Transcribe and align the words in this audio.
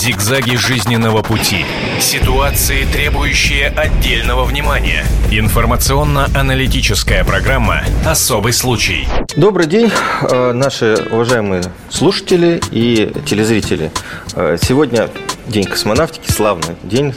Зигзаги 0.00 0.56
жизненного 0.56 1.20
пути. 1.20 1.66
Ситуации, 2.00 2.86
требующие 2.86 3.66
отдельного 3.68 4.44
внимания. 4.44 5.04
Информационно-аналитическая 5.30 7.22
программа 7.22 7.82
«Особый 8.06 8.54
случай». 8.54 9.06
Добрый 9.36 9.66
день, 9.66 9.92
э, 10.22 10.52
наши 10.52 11.06
уважаемые 11.10 11.64
слушатели 11.90 12.62
и 12.70 13.12
телезрители. 13.26 13.90
Э, 14.34 14.56
сегодня 14.62 15.10
День 15.50 15.64
космонавтики, 15.64 16.30
славный 16.30 16.76
день 16.84 17.12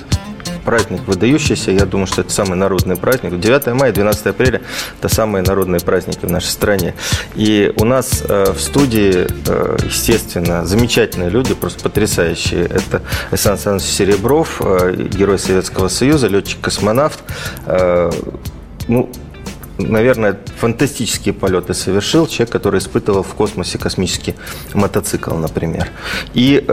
праздник 0.63 1.01
выдающийся. 1.05 1.71
Я 1.71 1.85
думаю, 1.85 2.07
что 2.07 2.21
это 2.21 2.31
самый 2.31 2.55
народный 2.55 2.95
праздник. 2.95 3.39
9 3.39 3.67
мая, 3.73 3.91
12 3.91 4.27
апреля– 4.27 4.61
это 4.99 5.13
самые 5.13 5.43
народные 5.43 5.81
праздники 5.81 6.25
в 6.25 6.31
нашей 6.31 6.47
стране. 6.47 6.93
И 7.35 7.73
у 7.77 7.85
нас 7.85 8.23
э, 8.27 8.51
в 8.51 8.59
студии, 8.59 9.27
э, 9.47 9.77
естественно, 9.83 10.65
замечательные 10.65 11.29
люди, 11.29 11.53
просто 11.53 11.83
потрясающие. 11.83 12.65
Это 12.65 13.01
Александр 13.29 13.53
Александрович 13.53 13.85
Серебров, 13.85 14.61
э, 14.63 14.95
герой 14.95 15.39
Советского 15.39 15.87
Союза, 15.87 16.27
летчик-космонавт. 16.27 17.19
Ну, 18.87 19.09
наверное, 19.77 20.37
фантастические 20.57 21.33
полеты 21.33 21.73
совершил 21.73 22.27
человек, 22.27 22.51
который 22.51 22.79
испытывал 22.79 23.23
в 23.23 23.33
космосе 23.33 23.77
космический 23.77 24.35
мотоцикл, 24.73 25.35
например. 25.35 25.89
И 26.33 26.65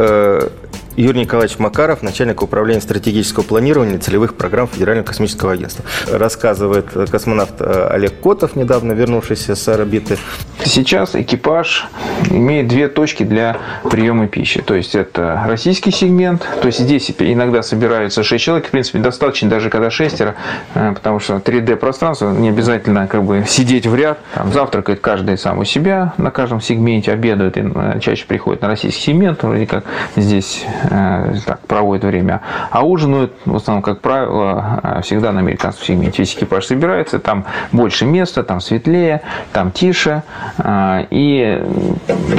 Юрий 0.97 1.21
Николаевич 1.21 1.59
Макаров, 1.59 2.03
начальник 2.03 2.43
управления 2.43 2.81
стратегического 2.81 3.43
планирования 3.43 3.99
целевых 3.99 4.35
программ 4.35 4.69
Федерального 4.69 5.07
космического 5.07 5.53
агентства. 5.53 5.85
Рассказывает 6.11 6.87
космонавт 7.11 7.55
э, 7.61 7.89
Олег 7.91 8.21
Котов, 8.21 8.57
недавно 8.57 8.93
вернувшийся 8.93 9.55
с 9.55 9.69
орбиты. 9.69 10.19
Сейчас 10.65 11.15
экипаж 11.15 11.89
имеет 12.31 12.69
две 12.69 12.89
точки 12.89 13.23
для 13.23 13.57
приема 13.91 14.27
пищи. 14.27 14.63
То 14.63 14.75
есть 14.75 14.95
это 14.95 15.43
российский 15.47 15.91
сегмент, 15.91 16.47
то 16.61 16.67
есть 16.67 16.79
здесь 16.79 17.11
иногда 17.19 17.63
собираются 17.63 18.23
6 18.23 18.45
человек, 18.45 18.67
в 18.67 18.71
принципе, 18.71 18.99
достаточно, 18.99 19.49
даже 19.49 19.71
когда 19.71 19.91
шестеро, 19.91 20.35
э, 20.75 20.93
потому 20.95 21.19
что 21.19 21.37
3D 21.37 21.77
пространство, 21.77 22.31
не 22.31 22.51
обязательно 22.51 23.07
как 23.07 23.25
бы 23.25 23.45
сидеть 23.47 23.87
в 23.87 23.95
ряд, 23.95 24.19
там, 24.35 24.53
завтракает 24.53 25.01
каждый 25.01 25.39
сам 25.39 25.59
у 25.59 25.65
себя 25.65 26.15
на 26.19 26.31
каждом 26.31 26.61
сегменте, 26.61 27.13
обедает 27.13 27.57
и 27.57 27.63
э, 27.63 28.01
чаще 28.01 28.27
приходит 28.27 28.63
на 28.63 28.69
российский 28.69 29.01
сегмент, 29.01 29.43
вроде 29.43 29.67
как 29.67 29.85
здесь 30.17 30.65
Э, 30.91 31.35
так, 31.47 31.61
проводят 31.61 32.05
время. 32.05 32.41
А 32.71 32.85
ужинают, 32.85 33.33
в 33.45 33.57
основном, 33.57 33.83
как 33.83 34.01
правило, 34.01 35.01
всегда 35.03 35.33
на 35.33 35.41
американском 35.41 35.87
сегменте. 35.87 36.23
Весь 36.23 36.35
экипаж 36.35 36.67
собирается, 36.67 37.19
там 37.19 37.45
больше 37.73 38.07
места, 38.07 38.43
там 38.43 38.61
светлее, 38.61 39.23
там 39.53 39.71
тише. 39.71 40.23
Э, 40.59 41.07
и 41.11 41.63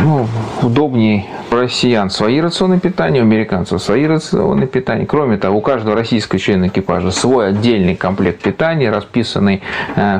ну, 0.04 0.28
удобнее 0.62 1.26
россиян 1.50 2.10
свои 2.10 2.40
рационы 2.40 2.80
питания, 2.80 3.20
у 3.20 3.24
американцев 3.24 3.82
свои 3.82 4.06
рационы 4.06 4.68
питания. 4.68 5.06
Кроме 5.06 5.38
того, 5.38 5.58
у 5.58 5.62
каждого 5.62 5.96
российского 5.96 6.40
члена 6.40 6.68
экипажа 6.68 7.12
свой 7.12 7.50
отдельный 7.50 7.96
комплект 7.96 8.42
питания, 8.42 8.90
расписанный, 8.90 9.62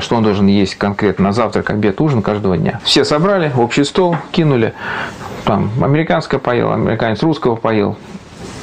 что 0.02 0.16
он 0.16 0.24
должен 0.24 0.48
есть 0.48 0.76
конкретно 0.76 1.26
на 1.26 1.34
завтрак, 1.34 1.70
обед, 1.70 2.02
ужин 2.02 2.22
каждого 2.22 2.58
дня. 2.58 2.80
Все 2.84 3.06
собрали, 3.06 3.52
общий 3.56 3.84
стол 3.84 4.18
кинули. 4.32 4.74
Там 5.46 5.72
американское 5.82 6.40
поел, 6.40 6.72
американец 6.74 7.24
русского 7.24 7.56
поел, 7.56 7.98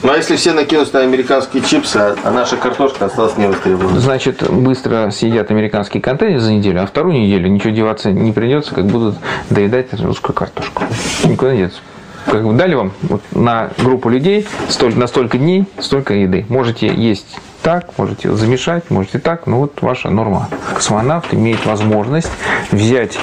ну 0.02 0.12
а 0.12 0.16
если 0.16 0.36
все 0.36 0.52
накинутся 0.52 0.94
на 0.94 1.00
американские 1.00 1.62
чипсы, 1.62 1.96
а, 1.96 2.16
а 2.24 2.30
наша 2.30 2.56
картошка 2.56 3.06
осталась 3.06 3.36
не 3.36 3.46
востребована? 3.46 3.98
Значит, 3.98 4.48
быстро 4.50 5.10
съедят 5.10 5.50
американский 5.50 6.00
контейнер 6.00 6.41
за 6.41 6.52
неделю, 6.52 6.82
а 6.82 6.86
вторую 6.86 7.20
неделю 7.20 7.48
ничего 7.48 7.70
деваться 7.70 8.12
не 8.12 8.32
придется, 8.32 8.74
как 8.74 8.86
будут 8.86 9.16
доедать 9.50 9.92
русскую 10.00 10.34
картошку. 10.34 10.84
Никуда 11.24 11.52
не 11.52 11.64
деться. 11.64 11.80
Как 12.26 12.44
бы 12.44 12.52
дали 12.52 12.74
вам 12.74 12.92
вот, 13.02 13.22
на 13.32 13.70
группу 13.78 14.08
людей 14.08 14.46
столь, 14.69 14.94
на 14.96 15.06
столько 15.06 15.38
дней 15.38 15.64
столько 15.78 16.14
еды. 16.14 16.44
Можете 16.48 16.88
есть 16.88 17.38
так, 17.62 17.98
можете 17.98 18.34
замешать, 18.34 18.90
можете 18.90 19.18
так, 19.18 19.46
но 19.46 19.58
вот 19.58 19.82
ваша 19.82 20.10
норма. 20.10 20.48
Космонавт 20.74 21.34
имеет 21.34 21.66
возможность 21.66 22.30
взять 22.70 23.19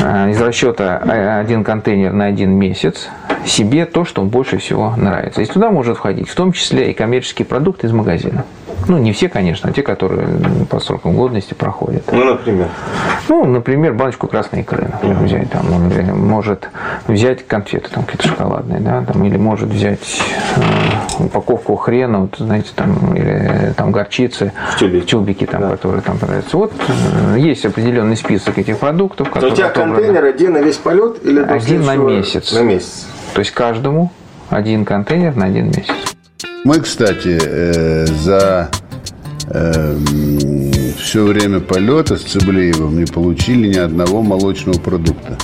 э, 0.00 0.30
из 0.30 0.40
расчета 0.40 1.00
э, 1.04 1.40
один 1.40 1.64
контейнер 1.64 2.12
на 2.12 2.26
один 2.26 2.52
месяц, 2.52 3.08
себе 3.46 3.86
то, 3.86 4.04
что 4.04 4.22
больше 4.22 4.58
всего 4.58 4.94
нравится. 4.96 5.42
И 5.42 5.46
туда 5.46 5.70
может 5.70 5.96
входить 5.96 6.28
в 6.28 6.34
том 6.34 6.52
числе 6.52 6.90
и 6.90 6.94
коммерческие 6.94 7.46
продукты 7.46 7.86
из 7.86 7.92
магазина. 7.92 8.44
Ну, 8.88 8.98
не 8.98 9.12
все, 9.12 9.28
конечно, 9.28 9.70
а 9.70 9.72
те, 9.72 9.82
которые 9.82 10.28
по 10.68 10.80
срокам 10.80 11.14
годности 11.14 11.54
проходят. 11.54 12.04
Ну, 12.12 12.24
например? 12.24 12.68
Ну, 13.28 13.44
например, 13.44 13.94
баночку 13.94 14.26
красной 14.26 14.60
икры, 14.60 14.88
например, 14.90 15.18
взять. 15.18 15.50
Там, 15.50 15.72
он 15.72 16.18
может 16.18 16.68
взять 17.06 17.46
конфеты 17.46 17.90
там 17.90 18.04
какие-то 18.04 18.28
шоколадные, 18.28 18.80
да, 18.80 19.02
там, 19.02 19.24
или 19.24 19.36
может 19.36 19.68
взять 19.68 20.20
э, 20.56 21.22
упаковку 21.24 21.76
хрена, 21.76 22.20
вот, 22.20 22.36
знаете, 22.38 22.70
там, 22.74 23.14
или 23.14 23.72
там 23.76 23.92
горчицы, 23.92 24.52
в 24.74 24.78
тюбике, 24.78 25.06
тюбики 25.06 25.46
там, 25.46 25.62
да. 25.62 25.70
которые 25.70 26.02
там 26.02 26.18
продаются. 26.18 26.56
Вот 26.56 26.72
э, 26.88 27.38
есть 27.38 27.64
определенный 27.64 28.16
список 28.16 28.58
этих 28.58 28.78
продуктов. 28.78 29.28
Которые 29.30 29.52
у 29.52 29.56
тебя 29.56 29.68
контейнер 29.68 30.24
один 30.24 30.52
на 30.52 30.58
весь 30.58 30.76
полет 30.76 31.24
или 31.24 31.40
один 31.40 31.84
на 31.84 31.96
месяц? 31.96 32.52
На 32.52 32.62
месяц. 32.62 33.06
То 33.34 33.40
есть 33.40 33.52
каждому 33.52 34.10
один 34.48 34.84
контейнер 34.84 35.34
на 35.36 35.46
один 35.46 35.66
месяц. 35.66 35.94
Мы, 36.62 36.78
кстати, 36.80 37.38
э, 37.40 38.06
за 38.06 38.70
э, 39.48 39.96
все 40.98 41.24
время 41.24 41.60
полета 41.60 42.16
с 42.16 42.22
Цыблеевым 42.22 42.98
не 42.98 43.06
получили 43.06 43.68
ни 43.68 43.78
одного 43.78 44.22
молочного 44.22 44.78
продукта. 44.78 45.38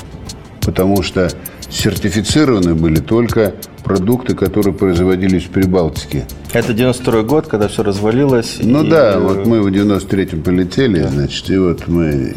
Потому 0.61 1.03
что 1.03 1.31
сертифицированы 1.71 2.75
были 2.75 2.97
только 2.97 3.55
продукты, 3.83 4.35
которые 4.35 4.75
производились 4.75 5.45
в 5.45 5.49
Прибалтике. 5.49 6.27
Это 6.53 6.75
92 6.75 7.23
год, 7.23 7.47
когда 7.47 7.69
все 7.69 7.83
развалилось. 7.83 8.59
Ну 8.61 8.85
и... 8.85 8.91
да, 8.91 9.19
вот 9.19 9.47
мы 9.47 9.63
в 9.63 9.69
93-м 9.69 10.43
полетели, 10.43 11.03
значит, 11.03 11.49
и 11.49 11.57
вот 11.57 11.89
мы... 11.89 12.35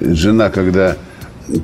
Жена, 0.00 0.50
когда 0.50 0.96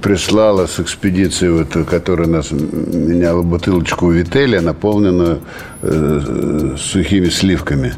прислала 0.01 0.67
с 0.67 0.81
экспедиции, 0.81 1.49
вот, 1.49 1.87
которая 1.87 2.29
нас 2.29 2.51
меняла 2.51 3.43
бутылочку 3.43 4.11
Вителя, 4.11 4.61
наполненную 4.61 5.41
э, 5.83 6.77
сухими 6.79 7.29
сливками. 7.29 7.95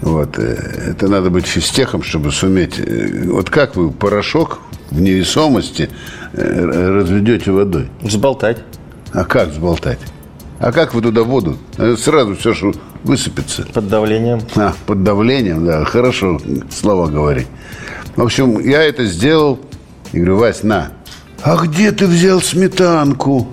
Вот. 0.00 0.38
Э, 0.38 0.90
это 0.90 1.08
надо 1.08 1.30
быть 1.30 1.46
физтехом, 1.46 2.02
чтобы 2.02 2.32
суметь. 2.32 2.78
Э, 2.78 3.24
вот 3.26 3.50
как 3.50 3.76
вы 3.76 3.90
порошок 3.90 4.60
в 4.90 5.00
невесомости 5.00 5.90
э, 6.32 6.64
разведете 6.64 7.52
водой? 7.52 7.88
Взболтать. 8.00 8.58
А 9.12 9.24
как 9.24 9.50
взболтать? 9.50 9.98
А 10.58 10.72
как 10.72 10.94
вы 10.94 11.00
туда 11.00 11.22
воду? 11.22 11.58
Сразу 11.96 12.36
все, 12.36 12.54
что 12.54 12.72
высыпется. 13.02 13.66
Под 13.72 13.88
давлением. 13.88 14.40
А, 14.56 14.74
под 14.86 15.02
давлением, 15.02 15.64
да. 15.64 15.84
Хорошо 15.84 16.40
слова 16.70 17.06
говорить. 17.06 17.46
В 18.16 18.22
общем, 18.22 18.58
я 18.60 18.82
это 18.82 19.06
сделал. 19.06 19.58
И 20.12 20.18
говорю, 20.18 20.36
Вась, 20.36 20.62
на, 20.64 20.90
а 21.42 21.56
где 21.56 21.90
ты 21.92 22.06
взял 22.06 22.40
сметанку? 22.40 23.48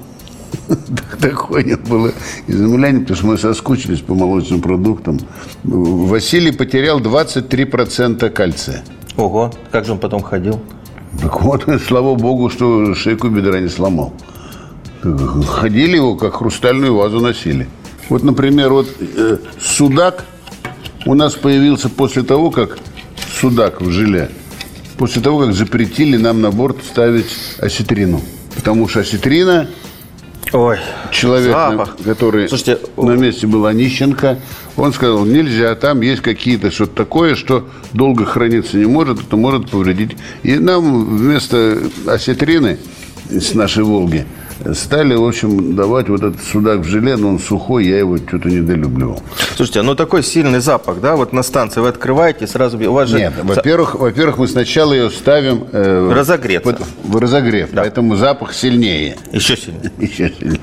Такое 1.21 1.77
было 1.77 2.11
изумление, 2.47 3.01
потому 3.01 3.17
что 3.17 3.27
мы 3.27 3.37
соскучились 3.37 4.01
по 4.01 4.13
молочным 4.13 4.61
продуктам. 4.61 5.19
Василий 5.63 6.51
потерял 6.51 6.99
23% 6.99 8.29
кальция. 8.29 8.83
Ого, 9.15 9.51
как 9.71 9.85
же 9.85 9.93
он 9.93 9.99
потом 9.99 10.21
ходил? 10.21 10.59
Так 11.21 11.41
вот, 11.41 11.65
слава 11.87 12.15
богу, 12.15 12.49
что 12.49 12.93
шейку 12.93 13.29
бедра 13.29 13.59
не 13.59 13.69
сломал. 13.69 14.13
Ходили 15.01 15.95
его, 15.95 16.15
как 16.15 16.35
хрустальную 16.35 16.95
вазу 16.95 17.19
носили. 17.21 17.67
Вот, 18.09 18.23
например, 18.23 18.71
вот 18.73 18.87
э, 18.99 19.37
судак 19.59 20.25
у 21.05 21.13
нас 21.13 21.35
появился 21.35 21.89
после 21.89 22.23
того, 22.23 22.51
как 22.51 22.77
судак 23.39 23.81
в 23.81 23.89
желе– 23.91 24.29
после 24.97 25.21
того, 25.21 25.39
как 25.39 25.53
запретили 25.53 26.17
нам 26.17 26.41
на 26.41 26.51
борт 26.51 26.77
ставить 26.83 27.31
осетрину. 27.59 28.21
Потому 28.55 28.87
что 28.87 29.01
осетрина 29.01 29.69
Ой, 30.53 30.77
человек, 31.11 31.51
запах. 31.51 31.97
который 32.03 32.47
Слушайте, 32.47 32.79
на 32.95 33.11
месте 33.11 33.47
был 33.47 33.65
Онищенко, 33.65 34.39
он 34.77 34.93
сказал, 34.93 35.25
нельзя, 35.25 35.75
там 35.75 36.01
есть 36.01 36.21
какие-то 36.21 36.71
что-то 36.71 36.95
такое, 36.95 37.35
что 37.35 37.67
долго 37.93 38.25
храниться 38.25 38.77
не 38.77 38.85
может, 38.85 39.21
это 39.21 39.35
может 39.35 39.69
повредить. 39.69 40.15
И 40.43 40.55
нам 40.55 41.17
вместо 41.17 41.79
осетрины 42.05 42.77
с 43.29 43.53
нашей 43.53 43.83
«Волги» 43.83 44.25
стали, 44.73 45.15
в 45.15 45.25
общем, 45.25 45.75
давать 45.75 46.09
вот 46.09 46.23
этот 46.23 46.43
судак 46.43 46.79
в 46.79 46.83
желе, 46.83 47.15
но 47.15 47.29
он 47.29 47.39
сухой, 47.39 47.85
я 47.85 47.99
его 47.99 48.17
что-то 48.17 48.49
недолюбливал. 48.49 49.21
Слушайте, 49.55 49.81
ну 49.81 49.95
такой 49.95 50.23
сильный 50.23 50.59
запах, 50.59 50.99
да, 50.99 51.15
вот 51.15 51.33
на 51.33 51.43
станции 51.43 51.79
вы 51.79 51.89
открываете, 51.89 52.47
сразу 52.47 52.77
у 52.77 52.93
вас 52.93 53.09
же... 53.09 53.17
Нет, 53.17 53.33
во-первых, 53.41 53.95
во-первых, 53.95 54.37
мы 54.37 54.47
сначала 54.47 54.93
ее 54.93 55.09
ставим... 55.09 55.65
Э, 55.71 56.11
разогрет. 56.13 56.65
В 57.03 57.17
разогрев, 57.17 57.69
да. 57.71 57.81
поэтому 57.81 58.15
запах 58.15 58.53
сильнее. 58.53 59.17
Еще 59.31 59.57
сильнее. 59.57 59.91
Еще 59.99 60.33
сильнее. 60.37 60.61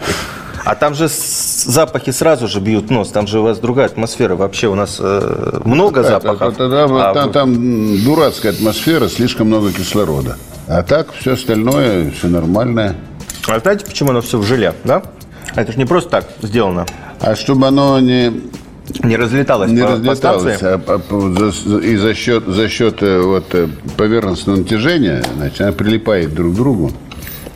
А 0.65 0.75
там 0.75 0.95
же 0.95 1.09
запахи 1.09 2.11
сразу 2.11 2.49
же 2.49 2.59
бьют 2.59 2.91
нос, 2.91 3.11
там 3.11 3.27
же 3.27 3.41
у 3.41 3.43
вас 3.43 3.59
другая 3.59 3.87
атмосфера. 3.87 4.35
Вообще 4.35 4.69
у 4.69 4.75
нас 4.75 4.97
э, 4.99 5.61
много 5.65 6.03
да, 6.03 6.09
запахов. 6.09 6.57
Да, 6.57 6.69
да, 6.69 6.89
да, 6.89 7.11
а 7.11 7.15
там, 7.15 7.27
вы... 7.27 7.33
там 7.33 8.05
дурацкая 8.05 8.53
атмосфера, 8.53 9.09
слишком 9.09 9.49
много 9.49 9.73
кислорода. 9.73 10.39
А 10.67 10.83
так 10.83 11.09
все 11.13 11.35
остальное, 11.35 12.11
все 12.13 12.29
нормальное. 12.29 12.97
А 13.49 13.59
знаете, 13.61 13.85
почему 13.85 14.11
оно 14.11 14.21
все 14.21 14.39
в 14.39 14.45
желе, 14.45 14.73
да? 14.85 15.03
А 15.55 15.63
это 15.63 15.73
же 15.73 15.79
не 15.79 15.85
просто 15.85 16.11
так 16.11 16.25
сделано. 16.43 16.87
А 17.21 17.37
чтобы 17.37 17.67
оно 17.67 18.01
не, 18.01 18.33
Не 19.03 19.17
разлеталось 19.17 19.71
не 19.71 19.81
по, 19.83 19.89
разлеталось, 19.89 20.63
а, 20.63 20.79
по- 20.79 20.99
по- 20.99 21.31
за- 21.51 21.79
и 21.79 21.97
за 21.97 22.15
счет, 22.15 22.45
за 22.47 22.69
счет 22.69 23.03
э, 23.03 23.21
вот, 23.21 23.55
э, 23.55 23.69
поверхностного 23.97 24.57
натяжения, 24.59 25.23
значит, 25.37 25.61
она 25.61 25.73
прилипает 25.73 26.35
друг 26.35 26.53
к 26.55 26.57
другу. 26.57 26.93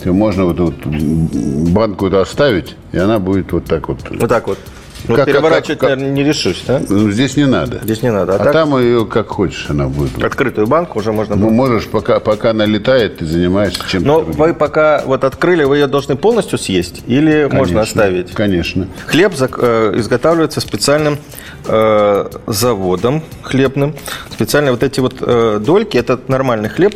То 0.02 0.12
можно 0.12 0.44
вот, 0.44 0.60
вот 0.60 0.74
банку 0.86 2.06
эту 2.06 2.20
оставить, 2.20 2.76
и 2.92 2.98
она 2.98 3.18
будет 3.18 3.50
вот 3.52 3.64
так 3.64 3.88
вот. 3.88 3.98
Вот 4.10 4.28
так 4.28 4.46
вот. 4.46 4.58
Вот 5.06 5.16
Как- 5.16 5.26
переворачивать, 5.26 5.78
как- 5.78 5.88
как- 5.90 5.98
наверное, 5.98 6.10
не 6.14 6.24
решусь, 6.24 6.64
да? 6.66 6.82
Ну, 6.88 7.10
здесь 7.10 7.36
не 7.36 7.46
надо. 7.46 7.78
Здесь 7.82 8.02
не 8.02 8.10
надо. 8.12 8.32
А 8.32 8.36
А, 8.36 8.38
так- 8.44 8.52
там 8.52 8.76
ее 8.78 9.06
как 9.06 9.28
хочешь 9.28 9.66
она 9.70 9.88
будет. 9.88 10.22
Открытую 10.22 10.66
банку 10.66 10.98
уже 10.98 11.12
можно 11.12 11.36
Ну, 11.36 11.50
можешь, 11.50 11.86
пока, 11.86 12.20
пока 12.20 12.50
она 12.50 12.66
летает, 12.66 13.18
ты 13.18 13.24
занимаешься 13.24 13.80
чем-то. 13.88 14.06
Но 14.06 14.20
другим. 14.20 14.36
вы 14.40 14.54
пока 14.54 15.02
вот 15.06 15.24
открыли, 15.24 15.64
вы 15.64 15.78
ее 15.78 15.86
должны 15.86 16.16
полностью 16.16 16.58
съесть 16.58 17.02
или 17.06 17.44
можно 17.44 17.58
Конечно, 17.58 17.80
оставить? 17.80 18.32
Конечно. 18.32 18.88
Хлеб 19.06 19.32
э, 19.38 19.92
изготавливается 19.96 20.60
специальным 20.60 21.18
э, 21.66 22.26
заводом 22.46 23.22
хлебным. 23.42 23.94
Специально 24.30 24.72
вот 24.72 24.82
эти 24.82 25.00
вот 25.00 25.16
э, 25.20 25.60
дольки, 25.64 25.96
это 25.96 26.18
нормальный 26.28 26.68
хлеб, 26.68 26.94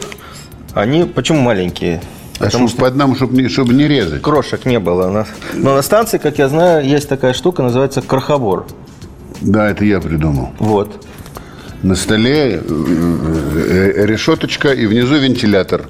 они 0.75 1.05
почему 1.05 1.41
маленькие? 1.41 2.03
А 2.38 2.44
Потому 2.44 2.69
чтоб 2.69 2.81
по 2.81 2.87
одному, 2.87 3.14
чтобы 3.14 3.40
не, 3.40 3.49
чтоб 3.49 3.70
не 3.70 3.87
резать. 3.87 4.23
Крошек 4.23 4.64
не 4.64 4.79
было. 4.79 5.08
у 5.08 5.12
нас. 5.12 5.29
Но 5.55 5.75
на 5.75 5.82
станции, 5.82 6.19
как 6.19 6.38
я 6.38 6.49
знаю, 6.49 6.87
есть 6.87 7.08
такая 7.08 7.34
штука, 7.34 7.62
называется 7.62 8.02
крохобор. 8.02 8.67
Да, 9.40 9.70
это 9.70 9.84
я 9.84 10.00
придумал. 10.00 10.50
Вот. 10.58 11.05
На 11.82 11.96
столе 11.96 12.62
э, 12.62 13.93
э, 13.96 14.06
решеточка 14.06 14.69
и 14.70 14.87
внизу 14.87 15.17
вентилятор 15.17 15.88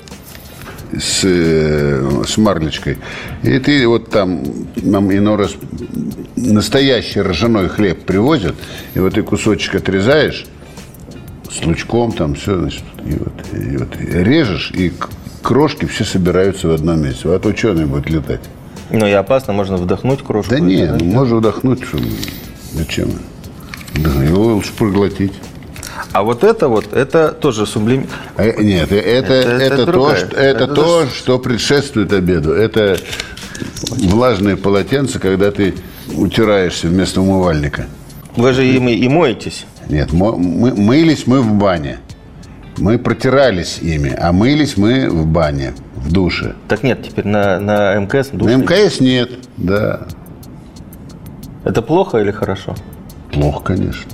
с, 0.99 1.21
э, 1.23 2.23
с 2.27 2.37
марлечкой. 2.39 2.99
И 3.43 3.59
ты 3.59 3.87
вот 3.87 4.11
там, 4.11 4.43
нам 4.77 5.13
иной 5.13 5.37
раз 5.37 5.53
настоящий 6.37 7.21
ржаной 7.21 7.69
хлеб 7.69 8.05
привозят, 8.05 8.55
и 8.95 9.01
вот 9.01 9.15
ты 9.15 9.23
кусочек 9.23 9.75
отрезаешь 9.77 10.47
с 11.51 11.65
лучком 11.65 12.13
там 12.13 12.35
все, 12.35 12.59
значит, 12.59 12.85
и 13.05 13.13
вот, 13.13 13.33
и 13.53 13.77
вот 13.77 13.89
режешь, 14.01 14.73
и 14.75 14.93
крошки 15.43 15.87
все 15.87 16.05
собираются 16.05 16.69
в 16.69 16.73
одном 16.73 17.03
месте. 17.03 17.29
Вот 17.29 17.45
ученый 17.47 17.87
будет 17.87 18.09
летать. 18.11 18.41
Но 18.91 19.07
и 19.07 19.13
опасно, 19.13 19.53
можно 19.53 19.77
вдохнуть 19.77 20.23
крошку. 20.23 20.51
Да 20.55 20.61
нет, 20.61 20.97
ну, 21.01 21.05
можно 21.07 21.37
вдохнуть, 21.37 21.83
что 21.85 21.99
зачем? 22.73 23.11
Да, 23.95 24.11
его 24.23 24.55
лучше 24.55 24.73
проглотить. 24.73 25.33
А 26.13 26.23
вот 26.23 26.45
это 26.45 26.69
вот, 26.69 26.93
это 26.93 27.29
тоже 27.33 27.67
сублим... 27.67 28.07
Э, 28.37 28.61
Нет, 28.63 28.93
э, 28.93 28.99
это, 28.99 29.33
Это- 29.33 29.51
это, 29.51 29.75
это 29.83 29.93
то, 29.93 30.17
что, 30.17 30.27
это 30.37 30.65
Это 30.65 30.67
то, 30.69 31.07
что 31.07 31.39
предшествует 31.39 32.13
обеду. 32.13 32.53
Это 32.53 32.99
влажные 33.89 34.57
полотенца, 34.57 35.19
когда 35.19 35.51
ты 35.51 35.75
утираешься 36.15 36.89
вместо 36.89 37.21
умывальника. 37.21 37.87
Вы 38.37 38.53
же 38.53 38.67
ими 38.67 38.93
и 38.93 39.09
моетесь. 39.09 39.65
Нет, 39.89 40.13
мо- 40.13 40.37
мы, 40.37 40.75
мылись 40.75 41.27
мы 41.27 41.41
в 41.41 41.53
бане. 41.55 41.99
Мы 42.79 42.99
протирались 42.99 43.79
ими, 43.79 44.15
а 44.19 44.33
мылись 44.33 44.77
мы 44.77 45.09
в 45.09 45.27
бане, 45.27 45.75
в 45.95 46.13
душе. 46.13 46.55
Так 46.69 46.83
нет, 46.83 47.03
теперь 47.03 47.27
на, 47.27 47.59
на 47.59 47.95
МКС 47.97 48.29
душ 48.31 48.51
На. 48.51 48.57
МКС 48.57 49.01
нет, 49.01 49.31
да. 49.57 50.07
Это 51.65 51.83
плохо 51.83 52.19
или 52.19 52.31
хорошо? 52.31 52.75
Плохо, 53.31 53.63
конечно. 53.63 54.11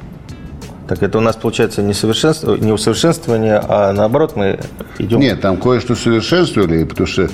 Так 0.89 1.03
это 1.03 1.19
у 1.19 1.21
нас 1.21 1.37
получается 1.37 1.83
не, 1.83 1.93
совершенство, 1.93 2.57
не 2.57 2.73
усовершенствование, 2.73 3.61
а 3.63 3.93
наоборот 3.93 4.37
мы 4.37 4.59
идем... 4.99 5.21
Нет, 5.21 5.43
там 5.43 5.59
кое-что 5.59 5.95
совершенствовали, 5.95 6.85
потому 6.85 7.07
что, 7.07 7.29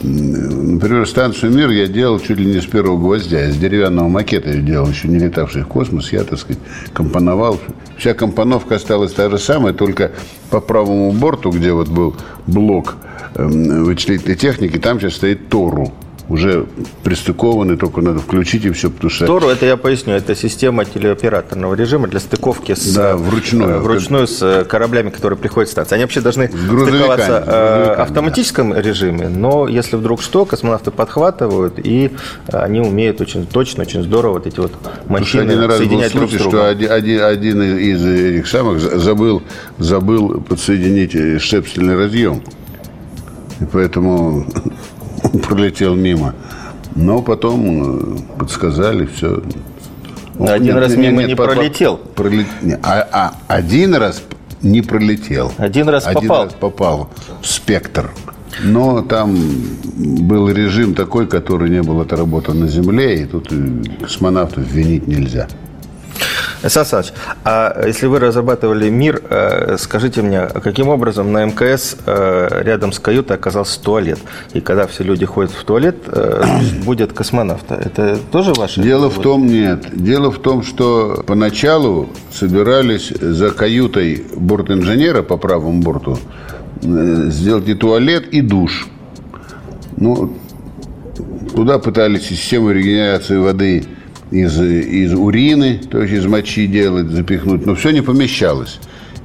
например, 0.00 1.08
станцию 1.08 1.50
«Мир» 1.50 1.70
я 1.70 1.88
делал 1.88 2.20
чуть 2.20 2.38
ли 2.38 2.46
не 2.46 2.60
с 2.60 2.66
первого 2.66 2.96
гвоздя. 2.96 3.48
Из 3.48 3.56
деревянного 3.56 4.06
макета 4.06 4.50
я 4.50 4.60
делал, 4.60 4.88
еще 4.88 5.08
не 5.08 5.18
летавший 5.18 5.62
в 5.62 5.66
космос. 5.66 6.12
Я, 6.12 6.22
так 6.22 6.38
сказать, 6.38 6.62
компоновал. 6.92 7.58
Вся 7.98 8.14
компоновка 8.14 8.76
осталась 8.76 9.12
та 9.12 9.28
же 9.28 9.38
самая, 9.38 9.72
только 9.72 10.12
по 10.50 10.60
правому 10.60 11.10
борту, 11.10 11.50
где 11.50 11.72
вот 11.72 11.88
был 11.88 12.14
блок 12.46 12.94
эм, 13.34 13.86
вычислительной 13.86 14.36
техники, 14.36 14.78
там 14.78 15.00
сейчас 15.00 15.14
стоит 15.14 15.48
Тору. 15.48 15.92
Уже 16.30 16.66
пристыкованный, 17.02 17.76
только 17.76 18.00
надо 18.02 18.20
включить 18.20 18.64
и 18.64 18.70
все, 18.70 18.88
потому 18.88 19.10
что... 19.10 19.26
Тору, 19.26 19.48
это 19.48 19.66
я 19.66 19.76
поясню, 19.76 20.14
это 20.14 20.36
система 20.36 20.84
телеоператорного 20.84 21.74
режима 21.74 22.06
для 22.06 22.20
стыковки 22.20 22.72
с, 22.76 22.94
Да, 22.94 23.16
вручную. 23.16 23.70
э, 23.70 23.78
вручную 23.80 24.28
с 24.28 24.40
э, 24.40 24.64
кораблями, 24.64 25.10
которые 25.10 25.36
приходят 25.36 25.68
в 25.68 25.72
станцию. 25.72 25.96
Они 25.96 26.04
вообще 26.04 26.20
должны 26.20 26.46
стыковаться 26.46 27.44
э, 27.44 27.96
в 27.96 28.00
автоматическом 28.02 28.72
режиме, 28.78 29.28
но 29.28 29.66
если 29.66 29.96
вдруг 29.96 30.22
что, 30.22 30.44
космонавты 30.44 30.92
подхватывают, 30.92 31.80
и 31.82 32.12
они 32.52 32.78
умеют 32.80 33.20
очень 33.20 33.44
точно, 33.44 33.82
очень 33.82 34.04
здорово 34.04 34.34
вот 34.34 34.46
эти 34.46 34.60
вот 34.60 34.72
махины 35.08 35.50
один 35.50 35.60
раз 35.62 35.68
был 35.70 35.76
соединять 35.78 36.12
друг 36.12 36.28
с 36.28 36.30
случай, 36.30 36.44
другом. 36.44 36.60
что 36.60 36.68
один, 36.68 36.92
один, 36.92 37.22
один 37.22 37.62
из 37.76 38.06
этих 38.06 38.46
самых 38.46 38.78
за- 38.78 39.00
забыл, 39.00 39.42
забыл 39.78 40.40
подсоединить 40.42 41.42
штепсельный 41.42 41.96
разъем. 41.96 42.40
И 43.60 43.64
поэтому 43.70 44.46
пролетел 45.48 45.94
мимо. 45.94 46.34
Но 46.94 47.22
потом 47.22 48.16
э, 48.16 48.18
подсказали, 48.38 49.06
все. 49.06 49.42
Один 50.38 50.76
раз 50.76 50.96
мимо 50.96 51.22
не 51.22 51.34
пролетел. 51.34 52.00
а, 52.82 53.06
а 53.12 53.34
один 53.48 53.94
раз 53.94 54.22
не 54.62 54.82
пролетел. 54.82 55.52
Один 55.58 55.88
раз 55.88 56.06
Один 56.06 56.28
попал. 56.28 56.44
раз 56.44 56.52
попал 56.54 57.10
в 57.42 57.46
спектр. 57.46 58.10
Но 58.62 59.02
там 59.02 59.36
был 59.94 60.50
режим 60.50 60.94
такой, 60.94 61.26
который 61.26 61.70
не 61.70 61.82
был 61.82 62.00
отработан 62.00 62.60
на 62.60 62.68
Земле, 62.68 63.22
и 63.22 63.26
тут 63.26 63.48
э, 63.52 63.82
космонавтов 64.00 64.66
винить 64.66 65.06
нельзя. 65.06 65.46
Сан 66.68 66.84
Саныч, 66.84 67.12
а 67.44 67.86
если 67.86 68.06
вы 68.06 68.18
разрабатывали 68.18 68.90
мир, 68.90 69.22
э, 69.28 69.76
скажите 69.78 70.20
мне, 70.22 70.46
каким 70.46 70.88
образом 70.88 71.32
на 71.32 71.44
МКС 71.46 71.96
э, 72.04 72.62
рядом 72.62 72.92
с 72.92 72.98
каютой 72.98 73.36
оказался 73.36 73.80
туалет? 73.80 74.18
И 74.52 74.60
когда 74.60 74.86
все 74.86 75.02
люди 75.02 75.24
ходят 75.24 75.52
в 75.52 75.64
туалет, 75.64 75.96
э, 76.06 76.42
будет 76.84 77.12
космонавта. 77.12 77.76
Это 77.76 78.18
тоже 78.30 78.52
ваше? 78.52 78.82
Дело 78.82 79.08
в 79.08 79.20
том, 79.20 79.46
нет. 79.46 79.86
Дело 79.92 80.30
в 80.30 80.38
том, 80.38 80.62
что 80.62 81.24
поначалу 81.26 82.10
собирались 82.32 83.08
за 83.08 83.50
каютой 83.50 84.26
бортинженера 84.36 85.22
по 85.22 85.36
правому 85.36 85.82
борту 85.82 86.18
сделать 86.82 87.68
и 87.68 87.74
туалет, 87.74 88.28
и 88.32 88.40
душ. 88.40 88.88
Ну, 89.96 90.34
туда 91.54 91.78
пытались 91.78 92.26
систему 92.26 92.70
регенерации 92.70 93.36
воды 93.36 93.84
из, 94.30 94.60
из 94.60 95.14
урины, 95.14 95.80
то 95.90 96.02
есть 96.02 96.12
из 96.12 96.26
мочи 96.26 96.66
делать, 96.66 97.08
запихнуть, 97.08 97.66
но 97.66 97.74
все 97.74 97.90
не 97.90 98.00
помещалось. 98.00 98.78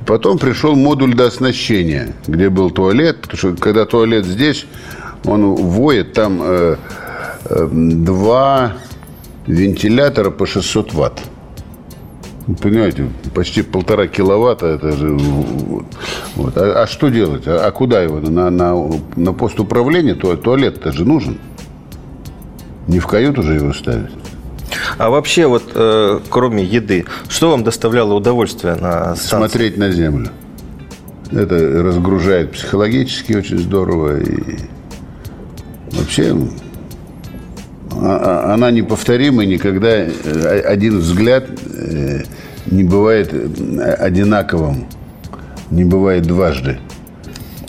Потом 0.05 0.37
пришел 0.37 0.75
модуль 0.75 1.15
до 1.15 1.27
оснащения, 1.27 2.13
где 2.27 2.49
был 2.49 2.69
туалет, 2.69 3.21
потому 3.21 3.37
что 3.37 3.55
когда 3.55 3.85
туалет 3.85 4.25
здесь, 4.25 4.65
он 5.25 5.55
воет, 5.55 6.13
там 6.13 6.39
э, 6.43 6.75
э, 7.45 7.69
два 7.71 8.73
вентилятора 9.47 10.29
по 10.29 10.45
600 10.45 10.93
ватт. 10.93 11.21
Понимаете, 12.61 13.09
почти 13.33 13.63
полтора 13.63 14.05
киловатта, 14.05 14.67
это 14.67 14.91
же... 14.91 15.17
вот. 16.35 16.55
А, 16.55 16.83
а 16.83 16.87
что 16.87 17.09
делать? 17.09 17.47
А, 17.47 17.65
а 17.65 17.71
куда 17.71 18.03
его? 18.03 18.19
На, 18.19 18.51
на, 18.51 18.75
на 19.15 19.33
пост 19.33 19.59
управления 19.59 20.13
ту- 20.13 20.37
туалет-то 20.37 20.91
же 20.91 21.05
нужен. 21.05 21.39
Не 22.87 22.99
в 22.99 23.07
каюту 23.07 23.41
же 23.41 23.55
его 23.55 23.73
ставить. 23.73 24.11
А 24.97 25.09
вообще, 25.09 25.47
вот 25.47 25.71
э, 25.75 26.19
кроме 26.29 26.63
еды, 26.63 27.05
что 27.27 27.51
вам 27.51 27.63
доставляло 27.63 28.13
удовольствие 28.13 28.75
на 28.75 29.15
станции? 29.15 29.27
Смотреть 29.27 29.77
на 29.77 29.91
землю. 29.91 30.29
Это 31.31 31.55
разгружает 31.83 32.51
психологически 32.51 33.33
очень 33.33 33.57
здорово. 33.57 34.19
И 34.21 34.57
вообще 35.91 36.35
а- 37.91 38.45
а- 38.49 38.53
она 38.53 38.71
неповторима, 38.71 39.43
никогда 39.45 39.89
э, 39.89 40.59
один 40.65 40.99
взгляд 40.99 41.45
э, 41.73 42.21
не 42.67 42.83
бывает 42.83 43.33
э, 43.33 43.93
одинаковым, 43.95 44.85
не 45.71 45.83
бывает 45.83 46.23
дважды. 46.23 46.77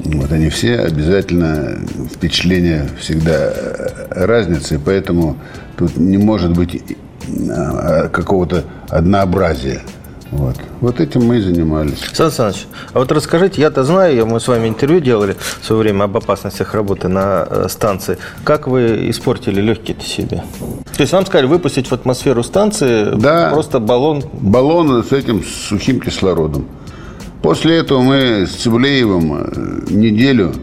Вот 0.05 0.31
они 0.31 0.49
все 0.51 0.77
обязательно 0.79 1.79
впечатления 2.15 2.87
всегда 3.01 3.53
разницы, 4.11 4.79
поэтому 4.85 5.37
тут 5.77 5.97
не 5.97 6.19
может 6.19 6.53
быть 6.53 6.81
какого-то 8.13 8.65
однообразия. 8.89 9.83
Вот. 10.33 10.57
вот 10.81 10.99
этим 11.01 11.25
мы 11.25 11.39
и 11.39 11.41
занимались. 11.41 11.99
Сан 12.13 12.33
Саныч, 12.33 12.67
а 12.93 12.99
вот 12.99 13.13
расскажите, 13.13 13.61
я-то 13.61 13.85
знаю, 13.85 14.27
мы 14.27 14.41
с 14.41 14.49
вами 14.49 14.67
интервью 14.69 14.99
делали 15.01 15.37
в 15.61 15.65
свое 15.65 15.83
время 15.83 16.05
об 16.05 16.17
опасностях 16.17 16.75
работы 16.75 17.07
на 17.07 17.47
э, 17.49 17.67
станции. 17.69 18.19
Как 18.43 18.67
вы 18.67 19.09
испортили 19.09 19.61
легкие 19.61 19.97
себе? 20.01 20.43
То 20.97 21.01
есть 21.03 21.13
вам 21.13 21.25
сказали 21.27 21.47
выпустить 21.47 21.87
в 21.87 21.93
атмосферу 21.93 22.43
станции 22.43 23.15
Да. 23.17 23.51
просто 23.53 23.79
баллон 23.79 24.25
Баллон 24.33 25.05
с 25.05 25.13
этим 25.13 25.45
сухим 25.45 26.01
кислородом. 26.01 26.67
После 27.41 27.77
этого 27.77 28.01
мы 28.03 28.47
с 28.49 28.51
Цивлеевым 28.51 29.33
э, 29.33 29.81
неделю 29.91 30.55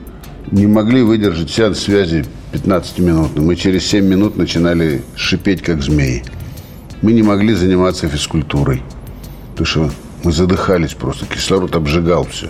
не 0.52 0.68
могли 0.68 1.04
выдержать 1.04 1.50
сеанс 1.50 1.80
связи 1.80 2.26
15-минутным, 2.52 3.46
мы 3.46 3.56
через 3.56 3.86
7 3.88 4.06
минут 4.06 4.36
начинали 4.36 5.04
шипеть, 5.16 5.62
как 5.62 5.82
змеи. 5.82 6.24
Мы 7.04 7.12
не 7.12 7.22
могли 7.22 7.54
заниматься 7.54 8.08
физкультурой. 8.08 8.82
Потому 9.52 9.66
что 9.68 9.92
мы 10.24 10.32
задыхались 10.32 10.94
просто, 10.94 11.26
кислород 11.26 11.76
обжигал 11.76 12.26
все. 12.26 12.50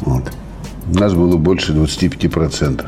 Вот. 0.00 0.24
У 0.92 0.94
нас 0.98 1.14
было 1.14 1.36
больше 1.36 1.72
25% 1.72 2.84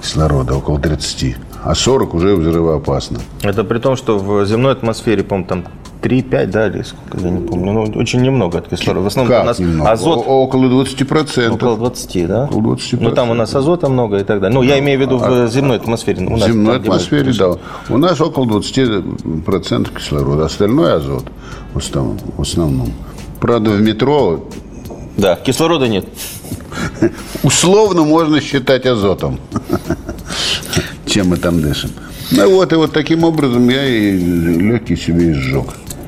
кислорода, 0.00 0.54
около 0.54 0.78
30. 0.78 1.36
А 1.66 1.74
40 1.74 2.14
уже 2.14 2.36
взрывоопасно. 2.36 3.18
Это 3.42 3.64
при 3.64 3.78
том, 3.80 3.96
что 3.96 4.18
в 4.18 4.46
земной 4.46 4.72
атмосфере, 4.72 5.24
по-моему, 5.24 5.48
там 5.48 5.64
3-5, 6.00 6.46
да, 6.46 6.68
или 6.68 6.82
сколько, 6.82 7.18
я 7.18 7.30
не 7.30 7.44
помню. 7.44 7.72
Ну, 7.72 7.82
очень 8.00 8.20
немного 8.22 8.58
от 8.58 8.68
кислорода. 8.68 9.02
В 9.02 9.06
основном 9.08 9.34
Как 9.34 9.42
у 9.42 9.46
нас 9.46 9.58
немного? 9.58 9.90
азот 9.90 10.18
О- 10.18 10.42
около 10.44 10.66
20%. 10.68 11.50
около 11.54 11.76
20, 11.76 12.26
да? 12.28 12.44
Около 12.44 12.74
20%. 12.76 12.98
Ну, 13.00 13.10
там 13.10 13.30
у 13.30 13.34
нас 13.34 13.52
азота 13.52 13.88
много 13.88 14.18
и 14.18 14.22
так 14.24 14.40
далее. 14.40 14.54
Ну, 14.54 14.62
я 14.62 14.78
имею 14.78 14.98
в 14.98 15.02
виду 15.02 15.18
в 15.18 15.48
земной 15.48 15.78
атмосфере. 15.78 16.24
У 16.24 16.36
В 16.36 16.38
нас 16.38 16.46
земной 16.48 16.76
атмосфере, 16.76 17.32
да. 17.32 17.56
У 17.88 17.98
нас 17.98 18.20
около 18.20 18.44
20% 18.44 19.92
кислорода. 19.92 20.44
Остальной 20.44 20.94
азот 20.94 21.24
в 21.74 21.78
основном. 21.78 22.18
В 22.36 22.42
основном. 22.42 22.92
Правда, 23.40 23.70
в 23.70 23.80
метро 23.80 24.44
Да, 25.16 25.34
кислорода 25.34 25.88
нет. 25.88 26.06
условно 27.42 28.04
можно 28.04 28.40
считать 28.40 28.86
азотом, 28.86 29.38
чем 31.16 31.28
мы 31.28 31.36
там 31.38 31.60
дышим. 31.62 31.90
Ну 32.30 32.50
вот, 32.50 32.72
и 32.72 32.76
вот 32.76 32.92
таким 32.92 33.24
образом 33.24 33.70
я 33.70 33.84
и 33.84 34.18
легкий 34.70 34.96
себе 34.96 35.32
изжег. 35.32 35.64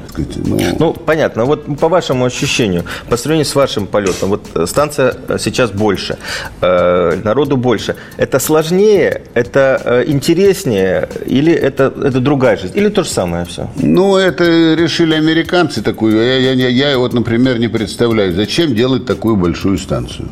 сказать. 0.09 0.37
Ну, 0.37 0.59
Ну, 0.79 0.93
понятно. 0.93 1.45
Вот 1.45 1.79
по 1.79 1.89
вашему 1.89 2.25
ощущению, 2.25 2.83
по 3.09 3.17
сравнению 3.17 3.45
с 3.47 3.55
вашим 3.55 3.87
полетом, 3.87 4.29
вот 4.29 4.43
э, 4.55 4.67
станция 4.67 5.15
э, 5.29 5.39
сейчас 5.39 5.71
больше, 5.71 6.17
э, 6.61 7.21
народу 7.25 7.57
больше. 7.57 7.95
Это 8.19 8.39
сложнее, 8.39 9.23
это 9.35 9.81
э, 9.85 10.05
интереснее 10.13 11.09
или 11.31 11.53
это, 11.53 11.85
это 11.85 12.21
другая 12.21 12.57
жизнь? 12.57 12.77
Или 12.79 12.91
то 12.91 13.03
же 13.03 13.09
самое 13.09 13.45
все? 13.45 13.71
Ну, 13.77 14.17
это 14.17 14.45
решили 14.75 15.15
американцы 15.15 15.83
такую. 15.83 16.17
Я, 16.17 16.39
я, 16.39 16.53
я, 16.53 16.69
я 16.69 16.99
вот, 16.99 17.15
например, 17.15 17.59
не 17.59 17.69
представляю, 17.69 18.35
зачем 18.35 18.75
делать 18.75 19.07
такую 19.07 19.37
большую 19.37 19.79
станцию. 19.79 20.29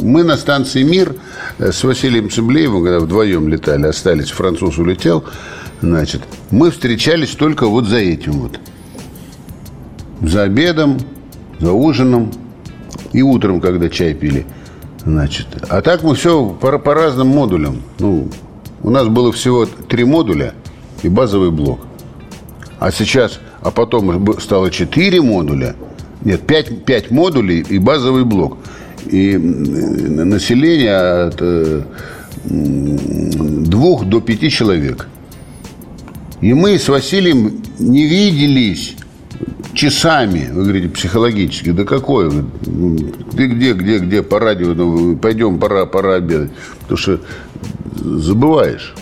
Мы 0.00 0.24
на 0.24 0.36
станции 0.36 0.82
«Мир» 0.82 1.14
э, 1.58 1.72
с 1.72 1.82
Василием 1.84 2.30
Цыблеевым, 2.30 2.84
когда 2.84 3.00
вдвоем 3.00 3.48
летали, 3.48 3.86
остались, 3.86 4.30
француз 4.30 4.78
улетел, 4.78 5.24
значит, 5.80 6.22
мы 6.50 6.70
встречались 6.70 7.30
только 7.30 7.66
вот 7.66 7.86
за 7.86 7.98
этим 7.98 8.32
вот. 8.32 8.60
За 10.22 10.42
обедом, 10.42 10.98
за 11.58 11.72
ужином 11.72 12.32
и 13.12 13.22
утром, 13.22 13.60
когда 13.60 13.88
чай 13.88 14.14
пили. 14.14 14.46
Значит, 15.04 15.46
а 15.68 15.80
так 15.80 16.02
мы 16.02 16.14
все 16.14 16.46
по, 16.60 16.78
по 16.78 16.94
разным 16.94 17.28
модулям. 17.28 17.82
Ну, 17.98 18.28
у 18.82 18.90
нас 18.90 19.08
было 19.08 19.32
всего 19.32 19.66
три 19.66 20.04
модуля 20.04 20.54
и 21.02 21.08
базовый 21.08 21.50
блок. 21.50 21.80
А 22.78 22.90
сейчас, 22.90 23.40
а 23.60 23.70
потом 23.70 24.38
стало 24.40 24.70
4 24.70 25.20
модуля, 25.20 25.74
нет, 26.24 26.46
5, 26.46 26.84
5 26.84 27.10
модулей 27.10 27.60
и 27.60 27.78
базовый 27.78 28.24
блок. 28.24 28.58
И 29.06 29.36
население 29.36 30.96
от 30.96 31.36
э, 31.40 31.82
двух 32.44 34.06
до 34.06 34.20
пяти 34.20 34.50
человек. 34.50 35.06
И 36.40 36.54
мы 36.54 36.78
с 36.78 36.88
Василием 36.88 37.62
не 37.78 38.06
виделись 38.06 38.96
часами, 39.74 40.48
вы 40.52 40.62
говорите, 40.62 40.88
психологически. 40.88 41.70
Да 41.70 41.84
какое? 41.84 42.30
Ты 42.30 43.46
где, 43.46 43.72
где, 43.72 43.98
где, 43.98 44.22
по 44.22 44.38
радио, 44.38 44.74
ну, 44.74 45.16
пойдем, 45.16 45.58
пора, 45.58 45.86
пора 45.86 46.14
обедать. 46.14 46.50
Потому 46.80 46.98
что 46.98 47.20
забываешь. 47.94 48.94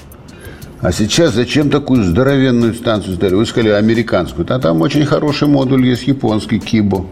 А 0.81 0.93
сейчас 0.93 1.35
зачем 1.35 1.71
такую 1.71 2.05
здоровенную 2.05 2.75
станцию 2.75 3.17
ставили? 3.17 3.35
Вы 3.35 3.47
сказали 3.47 3.71
американскую. 3.71 4.47
А 4.49 4.59
там 4.59 4.81
очень 4.81 5.05
хороший 5.07 5.49
модуль 5.49 5.87
есть, 5.87 6.07
японский 6.07 6.61
Кибо. 6.61 7.07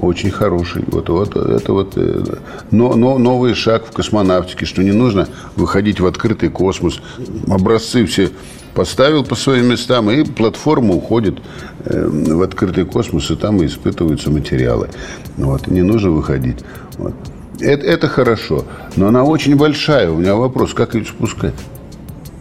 Очень 0.00 0.30
хороший. 0.30 0.84
Вот, 0.86 1.08
вот 1.08 1.36
это 1.36 1.72
вот 1.72 1.94
э, 1.96 2.22
но, 2.70 2.94
но, 2.94 3.18
новый 3.18 3.54
шаг 3.54 3.84
в 3.86 3.92
космонавтике, 3.92 4.64
что 4.64 4.82
не 4.82 4.92
нужно 4.92 5.28
выходить 5.56 5.98
в 5.98 6.06
открытый 6.06 6.50
космос. 6.50 7.00
Образцы 7.48 8.06
все 8.06 8.30
поставил 8.74 9.24
по 9.24 9.34
своим 9.34 9.70
местам, 9.70 10.08
и 10.08 10.22
платформа 10.22 10.94
уходит 10.94 11.38
э, 11.84 12.06
в 12.08 12.42
открытый 12.42 12.84
космос, 12.84 13.28
и 13.30 13.34
там 13.34 13.60
и 13.60 13.66
испытываются 13.66 14.30
материалы. 14.30 14.88
Вот, 15.36 15.66
не 15.66 15.82
нужно 15.82 16.10
выходить. 16.10 16.58
Вот. 16.96 17.14
Это, 17.60 17.84
это 17.84 18.06
хорошо, 18.06 18.64
но 18.94 19.08
она 19.08 19.24
очень 19.24 19.56
большая. 19.56 20.10
У 20.10 20.18
меня 20.18 20.36
вопрос, 20.36 20.74
как 20.74 20.94
ее 20.94 21.04
спускать? 21.04 21.54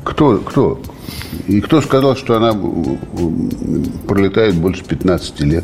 Кто, 0.04 0.38
кто? 0.38 0.80
И 1.48 1.60
кто 1.60 1.82
сказал, 1.82 2.16
что 2.16 2.38
она 2.38 2.50
м, 2.52 3.84
пролетает 4.08 4.54
больше 4.56 4.84
15 4.84 5.40
лет? 5.42 5.64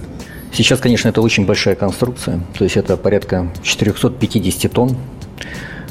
Сейчас, 0.53 0.79
конечно, 0.79 1.09
это 1.09 1.21
очень 1.21 1.47
большая 1.47 1.75
конструкция, 1.75 2.39
то 2.55 2.63
есть 2.63 2.77
это 2.77 2.95
порядка 2.95 3.47
450 3.63 4.71
тонн. 4.71 4.95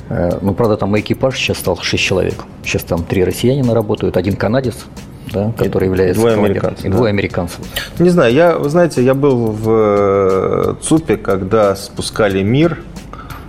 Э, 0.08 0.38
Ну, 0.40 0.54
правда, 0.54 0.76
там 0.76 0.96
экипаж 0.98 1.36
сейчас 1.36 1.58
стал 1.58 1.76
6 1.82 2.02
человек. 2.02 2.44
Сейчас 2.64 2.84
там 2.84 3.04
три 3.04 3.24
россиянина 3.24 3.74
работают, 3.74 4.16
один 4.16 4.36
канадец, 4.36 4.76
да, 5.32 5.52
который 5.58 5.86
является 5.86 6.20
двое 6.20 6.34
американцев, 6.36 6.84
и 6.84 6.88
да. 6.88 6.96
двое 6.96 7.10
американцев. 7.10 7.58
Не 7.98 8.10
знаю, 8.10 8.32
я, 8.32 8.56
вы 8.56 8.68
знаете, 8.68 9.02
я 9.02 9.14
был 9.14 9.50
в 9.50 9.68
э, 9.68 10.74
ЦУПе, 10.80 11.16
когда 11.16 11.74
спускали 11.74 12.42
мир. 12.44 12.78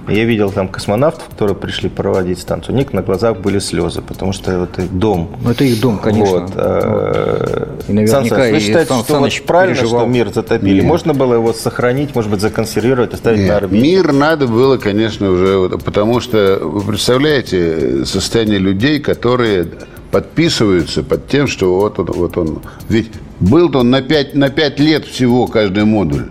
Я 0.08 0.26
видел 0.26 0.52
там 0.52 0.68
космонавтов, 0.68 1.30
которые 1.30 1.56
пришли 1.56 1.88
проводить 1.88 2.40
станцию. 2.40 2.76
У 2.76 2.78
них 2.78 2.92
на 2.92 3.02
глазах 3.02 3.38
были 3.38 3.60
слезы, 3.60 4.02
потому 4.02 4.34
что 4.34 4.52
это 4.52 4.82
их 4.82 4.92
дом. 4.92 5.30
Ну, 5.42 5.52
это 5.52 5.64
их 5.64 5.80
дом, 5.80 5.98
конечно. 5.98 6.40
Вот, 6.42 6.52
э, 6.56 7.68
И 7.88 7.94
наверняка 7.94 8.20
Сан 8.22 8.30
Саныч, 8.30 8.52
вы 8.54 8.60
считаете, 8.60 8.90
Сан 8.90 9.04
что 9.04 9.14
вот 9.14 9.20
Саныч 9.20 9.42
правильно, 9.44 9.76
переживал. 9.78 10.02
что 10.02 10.10
мир 10.10 10.34
затопили? 10.34 10.76
Нет. 10.76 10.84
Можно 10.84 11.14
было 11.14 11.36
его 11.36 11.54
сохранить, 11.54 12.14
может 12.16 12.30
быть, 12.30 12.42
законсервировать, 12.42 13.14
оставить 13.14 13.40
на 13.40 13.44
Нет, 13.44 13.56
орбите? 13.56 13.82
мир 13.84 14.12
надо 14.12 14.48
было, 14.48 14.78
конечно, 14.78 15.30
уже, 15.32 15.58
вот, 15.58 15.84
потому 15.84 16.20
что, 16.20 16.60
вы 16.62 16.82
представляете, 16.82 18.06
состояние 18.06 18.60
людей, 18.60 19.00
которые 19.00 19.68
подписываются 20.12 21.02
под 21.04 21.28
тем, 21.28 21.48
что 21.48 21.76
вот 21.80 21.98
он, 22.00 22.06
вот 22.08 22.38
он. 22.38 22.60
Ведь 22.90 23.10
был-то 23.40 23.80
он 23.80 23.90
на 23.90 24.02
5, 24.02 24.36
на 24.36 24.50
5 24.50 24.80
лет 24.80 25.06
всего 25.06 25.48
каждый 25.48 25.86
модуль, 25.86 26.26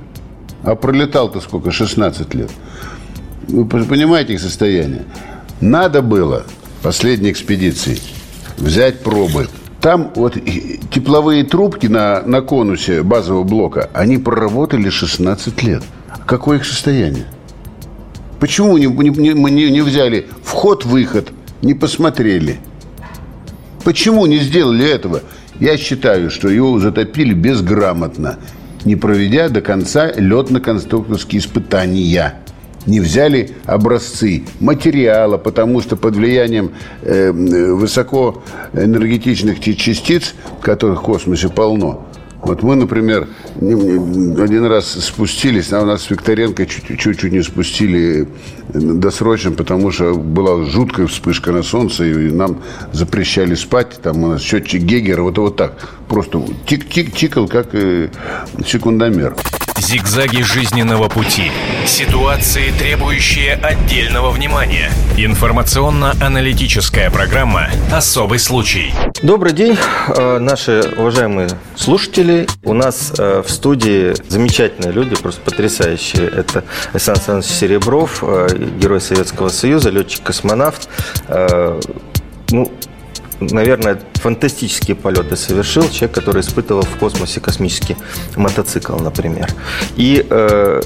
а 0.62 0.74
пролетал-то 0.74 1.40
сколько? 1.40 1.70
16 1.72 2.34
лет. 2.34 2.50
Вы 3.48 3.64
понимаете 3.66 4.34
их 4.34 4.40
состояние? 4.40 5.04
Надо 5.60 6.02
было 6.02 6.44
последней 6.82 7.30
экспедиции 7.30 7.98
взять 8.56 9.00
пробы. 9.00 9.48
Там 9.80 10.12
вот 10.14 10.36
тепловые 10.90 11.44
трубки 11.44 11.86
на, 11.86 12.22
на 12.22 12.40
конусе 12.40 13.02
базового 13.02 13.42
блока, 13.42 13.90
они 13.92 14.18
проработали 14.18 14.88
16 14.90 15.62
лет. 15.64 15.82
Какое 16.26 16.58
их 16.58 16.64
состояние? 16.64 17.24
Почему 18.38 18.76
не, 18.78 18.86
не- 18.86 19.32
не, 19.34 19.70
не 19.70 19.80
взяли 19.80 20.28
вход-выход, 20.44 21.32
не 21.62 21.74
посмотрели? 21.74 22.58
Почему 23.84 24.26
не 24.26 24.38
сделали 24.38 24.88
этого? 24.88 25.22
Я 25.58 25.76
считаю, 25.76 26.30
что 26.30 26.48
его 26.48 26.78
затопили 26.78 27.34
безграмотно, 27.34 28.38
не 28.84 28.94
проведя 28.96 29.48
до 29.48 29.60
конца 29.60 30.12
летно-конструкторские 30.12 31.40
испытания. 31.40 32.34
Не 32.86 33.00
взяли 33.00 33.52
образцы 33.64 34.44
материала, 34.60 35.38
потому 35.38 35.80
что 35.80 35.96
под 35.96 36.16
влиянием 36.16 36.72
э, 37.02 37.30
высокоэнергетичных 37.32 39.60
частиц, 39.60 40.34
которых 40.60 41.00
в 41.00 41.04
космосе 41.04 41.48
полно, 41.48 42.06
вот 42.42 42.64
мы, 42.64 42.74
например, 42.74 43.28
один 43.60 44.66
раз 44.66 44.88
спустились, 44.88 45.72
а 45.72 45.80
у 45.80 45.84
нас 45.84 46.02
с 46.02 46.10
Викторенко 46.10 46.66
чуть- 46.66 46.98
чуть-чуть 46.98 47.32
не 47.32 47.40
спустили 47.40 48.22
э, 48.22 48.26
досрочно, 48.74 49.52
потому 49.52 49.92
что 49.92 50.14
была 50.14 50.64
жуткая 50.64 51.06
вспышка 51.06 51.52
на 51.52 51.62
солнце, 51.62 52.04
и 52.04 52.30
нам 52.32 52.58
запрещали 52.92 53.54
спать. 53.54 54.00
Там 54.02 54.24
у 54.24 54.26
нас 54.26 54.42
счетчик 54.42 54.82
Гегера, 54.82 55.22
вот, 55.22 55.38
вот 55.38 55.56
так. 55.56 55.88
Просто 56.08 56.42
тик-тик-тикал, 56.66 57.46
как 57.46 57.68
э, 57.74 58.08
секундомер. 58.66 59.36
Зигзаги 59.82 60.42
жизненного 60.42 61.08
пути. 61.08 61.50
Ситуации, 61.86 62.70
требующие 62.70 63.54
отдельного 63.54 64.30
внимания. 64.30 64.92
Информационно-аналитическая 65.16 67.10
программа 67.10 67.68
«Особый 67.90 68.38
случай». 68.38 68.94
Добрый 69.22 69.52
день, 69.52 69.76
э, 70.16 70.38
наши 70.38 70.88
уважаемые 70.96 71.48
слушатели. 71.74 72.46
У 72.62 72.74
нас 72.74 73.12
э, 73.18 73.42
в 73.44 73.50
студии 73.50 74.14
замечательные 74.28 74.92
люди, 74.92 75.16
просто 75.16 75.40
потрясающие. 75.40 76.28
Это 76.28 76.62
Александр 76.92 77.18
Александрович 77.18 77.50
Серебров, 77.50 78.22
э, 78.22 78.56
герой 78.78 79.00
Советского 79.00 79.48
Союза, 79.48 79.90
летчик-космонавт. 79.90 80.88
Ну, 82.50 82.70
наверное, 83.50 83.98
фантастические 84.14 84.96
полеты 84.96 85.36
совершил 85.36 85.88
человек, 85.90 86.12
который 86.12 86.40
испытывал 86.40 86.82
в 86.82 86.98
космосе 86.98 87.40
космический 87.40 87.96
мотоцикл, 88.36 88.96
например. 88.96 89.48
И 89.96 90.26
э, 90.28 90.80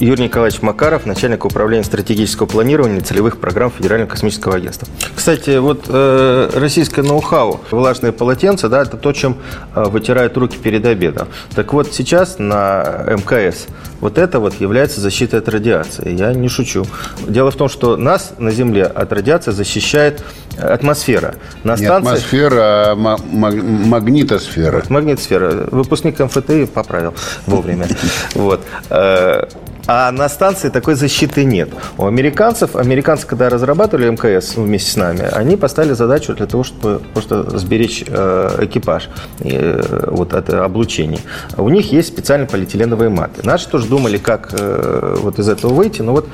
Юрий 0.00 0.24
Николаевич 0.24 0.62
Макаров, 0.62 1.04
начальник 1.04 1.44
управления 1.44 1.84
стратегического 1.84 2.46
планирования 2.46 2.98
и 2.98 3.00
целевых 3.02 3.38
программ 3.38 3.70
Федерального 3.70 4.08
космического 4.08 4.56
агентства. 4.56 4.88
Кстати, 5.14 5.58
вот 5.58 5.84
э, 5.88 6.50
российское 6.54 7.02
ноу-хау, 7.02 7.60
влажные 7.70 8.10
полотенца, 8.12 8.70
да, 8.70 8.80
это 8.80 8.96
то, 8.96 9.12
чем 9.12 9.36
э, 9.74 9.84
вытирают 9.84 10.38
руки 10.38 10.56
перед 10.56 10.86
обедом. 10.86 11.28
Так 11.54 11.74
вот, 11.74 11.92
сейчас 11.92 12.38
на 12.38 13.04
МКС 13.08 13.66
вот 14.00 14.16
это 14.16 14.40
вот 14.40 14.58
является 14.58 15.02
защитой 15.02 15.40
от 15.40 15.48
радиации. 15.50 16.16
Я 16.16 16.32
не 16.32 16.48
шучу. 16.48 16.86
Дело 17.28 17.50
в 17.50 17.56
том, 17.56 17.68
что 17.68 17.98
нас 17.98 18.32
на 18.38 18.52
Земле 18.52 18.84
от 18.84 19.12
радиации 19.12 19.50
защищает 19.50 20.22
атмосфера. 20.58 21.34
На 21.62 21.76
не 21.76 21.84
станции... 21.84 22.08
атмосфера, 22.12 22.92
а 22.92 22.94
магнитосфера. 22.96 24.82
Магнитосфера. 24.88 25.68
Выпускник 25.70 26.18
МФТИ 26.18 26.66
поправил 26.66 27.14
вовремя. 27.46 27.86
Вот. 28.34 28.64
Э, 29.90 30.00
а 30.00 30.12
на 30.12 30.28
станции 30.28 30.68
такой 30.68 30.94
защиты 30.94 31.44
нет. 31.44 31.68
У 31.98 32.06
американцев, 32.06 32.76
американцы, 32.76 33.26
когда 33.26 33.48
разрабатывали 33.48 34.08
МКС 34.08 34.56
вместе 34.56 34.92
с 34.92 34.96
нами, 34.96 35.22
они 35.32 35.56
поставили 35.56 35.94
задачу 35.94 36.34
для 36.34 36.46
того, 36.46 36.62
чтобы 36.62 37.00
просто 37.12 37.58
сберечь 37.58 38.04
э, 38.06 38.58
экипаж 38.60 39.08
э, 39.40 40.06
вот 40.06 40.34
от 40.34 40.50
облучения. 40.50 41.18
У 41.56 41.68
них 41.68 41.92
есть 41.92 42.08
специальные 42.08 42.46
полиэтиленовые 42.46 43.10
маты. 43.10 43.40
Наши 43.44 43.68
тоже 43.68 43.86
думали, 43.86 44.18
как 44.18 44.50
э, 44.52 45.16
вот 45.20 45.38
из 45.38 45.48
этого 45.48 45.74
выйти, 45.74 46.02
но 46.02 46.12
вот 46.12 46.28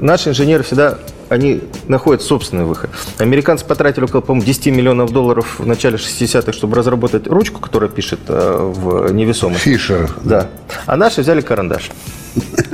наши 0.00 0.30
инженеры 0.30 0.62
всегда 0.62 0.98
они 1.28 1.60
находят 1.86 2.22
собственный 2.22 2.64
выход. 2.64 2.90
Американцы 3.18 3.64
потратили 3.64 4.04
около, 4.04 4.20
по-моему, 4.20 4.46
10 4.46 4.66
миллионов 4.66 5.12
долларов 5.12 5.58
в 5.58 5.66
начале 5.66 5.96
60-х, 5.96 6.52
чтобы 6.52 6.76
разработать 6.76 7.26
ручку, 7.26 7.60
которая 7.60 7.90
пишет 7.90 8.20
в 8.28 9.12
невесомость. 9.12 9.62
Фишер. 9.62 10.10
Да. 10.24 10.48
А 10.86 10.96
наши 10.96 11.22
взяли 11.22 11.40
карандаш. 11.40 11.90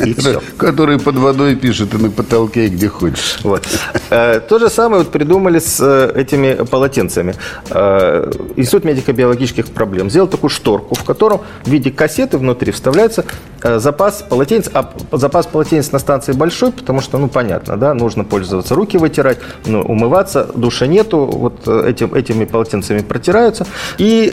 И 0.05 0.15
все. 0.19 0.41
Который 0.57 0.99
под 0.99 1.17
водой 1.17 1.57
пишет 1.57 1.95
и 1.95 1.99
на 1.99 2.11
потолке, 2.11 2.69
где 2.69 2.89
хочешь. 2.89 3.39
Вот. 3.43 3.67
Э, 4.11 4.41
то 4.41 4.59
же 4.59 4.69
самое 4.69 5.03
вот 5.03 5.13
придумали 5.13 5.59
с 5.59 5.79
э, 5.81 6.13
этими 6.15 6.65
полотенцами. 6.65 7.35
Э, 7.71 8.31
Институт 8.57 8.85
медико-биологических 8.85 9.67
проблем 9.67 10.11
сделал 10.11 10.29
такую 10.29 10.51
шторку, 10.51 10.95
в 10.95 11.05
котором 11.05 11.43
в 11.65 11.69
виде 11.69 11.91
кассеты 11.91 12.39
внутри 12.39 12.73
вставляется 12.73 13.25
запас 13.63 14.25
полотенец. 14.29 14.71
А 14.73 14.93
запас 15.13 15.47
полотенец 15.47 15.91
на 15.93 15.99
станции 15.99 16.33
большой, 16.33 16.73
потому 16.73 17.01
что, 17.01 17.19
ну, 17.19 17.29
понятно, 17.29 17.77
да, 17.77 17.95
нужно 17.95 18.25
пользоваться, 18.25 18.44
руки 18.53 18.99
вытирать, 18.99 19.39
ну, 19.67 19.83
умываться, 19.83 20.51
душа 20.55 20.87
нету, 20.87 21.27
вот 21.27 21.67
этим, 21.69 22.15
этими 22.15 22.45
полотенцами 22.45 23.01
протираются. 23.01 23.67
И 23.99 24.33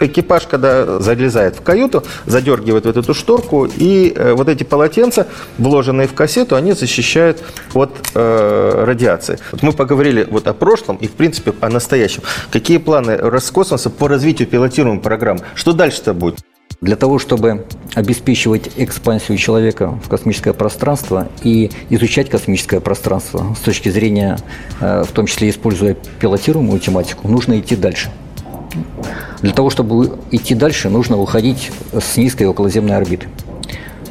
экипаж, 0.00 0.46
когда 0.46 1.00
залезает 1.00 1.56
в 1.56 1.62
каюту, 1.62 2.04
задергивает 2.26 2.86
вот 2.86 2.96
эту 2.96 3.14
шторку, 3.14 3.66
и 3.66 4.12
э, 4.14 4.32
вот 4.34 4.48
эти 4.48 4.64
полотенца, 4.64 5.26
вложенные 5.58 6.08
в 6.08 6.14
кассету, 6.14 6.56
они 6.56 6.72
защищают 6.72 7.42
от 7.74 7.90
э, 8.14 8.84
радиации. 8.84 9.38
Вот 9.52 9.62
мы 9.62 9.72
поговорили 9.72 10.26
вот 10.30 10.46
о 10.46 10.54
прошлом 10.54 10.96
и, 10.96 11.06
в 11.06 11.12
принципе, 11.12 11.52
о 11.60 11.68
настоящем. 11.68 12.22
Какие 12.50 12.78
планы 12.78 13.16
Роскосмоса 13.16 13.90
по 13.90 14.08
развитию 14.08 14.48
пилотируемой 14.48 15.02
программы? 15.02 15.40
Что 15.54 15.72
дальше-то 15.72 16.14
будет? 16.14 16.40
Для 16.82 16.96
того, 16.96 17.18
чтобы 17.18 17.64
обеспечивать 17.94 18.70
экспансию 18.76 19.38
человека 19.38 19.98
в 20.04 20.08
космическое 20.08 20.52
пространство 20.52 21.28
и 21.42 21.70
изучать 21.88 22.28
космическое 22.28 22.80
пространство 22.80 23.54
с 23.58 23.60
точки 23.60 23.88
зрения, 23.88 24.38
э, 24.80 25.02
в 25.06 25.12
том 25.12 25.26
числе 25.26 25.48
используя 25.48 25.96
пилотируемую 26.20 26.78
тематику, 26.78 27.28
нужно 27.28 27.58
идти 27.58 27.76
дальше. 27.76 28.10
Для 29.40 29.52
того, 29.52 29.70
чтобы 29.70 30.18
идти 30.30 30.54
дальше, 30.54 30.90
нужно 30.90 31.16
уходить 31.16 31.70
с 31.92 32.16
низкой 32.18 32.44
околоземной 32.44 32.96
орбиты. 32.96 33.28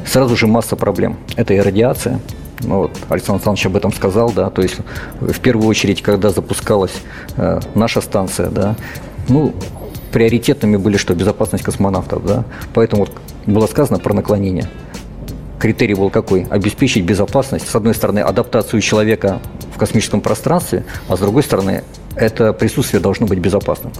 Сразу 0.04 0.36
же 0.36 0.48
масса 0.48 0.74
проблем. 0.74 1.16
Это 1.36 1.54
и 1.54 1.60
радиация, 1.60 2.20
ну, 2.62 2.82
вот 2.82 2.90
Александр 3.08 3.34
Александрович 3.34 3.66
об 3.66 3.76
этом 3.76 3.92
сказал, 3.92 4.32
да, 4.32 4.50
то 4.50 4.62
есть 4.62 4.76
в 5.20 5.38
первую 5.40 5.68
очередь, 5.68 6.02
когда 6.02 6.30
запускалась 6.30 6.94
э, 7.36 7.60
наша 7.74 8.00
станция, 8.00 8.48
да, 8.48 8.76
ну, 9.28 9.54
приоритетными 10.16 10.78
были 10.78 10.96
что 10.96 11.14
безопасность 11.14 11.62
космонавтов, 11.62 12.24
да, 12.24 12.46
поэтому 12.72 13.04
вот 13.04 13.12
было 13.44 13.66
сказано 13.66 13.98
про 13.98 14.14
наклонение. 14.14 14.66
Критерий 15.58 15.92
был 15.92 16.08
какой? 16.08 16.46
Обеспечить 16.48 17.04
безопасность, 17.04 17.68
с 17.68 17.74
одной 17.74 17.94
стороны, 17.94 18.20
адаптацию 18.20 18.80
человека 18.80 19.40
в 19.74 19.78
космическом 19.78 20.22
пространстве, 20.22 20.86
а 21.08 21.18
с 21.18 21.20
другой 21.20 21.42
стороны, 21.42 21.84
это 22.14 22.54
присутствие 22.54 23.02
должно 23.02 23.26
быть 23.26 23.40
безопасным. 23.40 23.92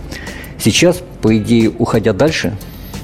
Сейчас, 0.58 1.02
по 1.20 1.36
идее, 1.36 1.70
уходя 1.78 2.14
дальше, 2.14 2.56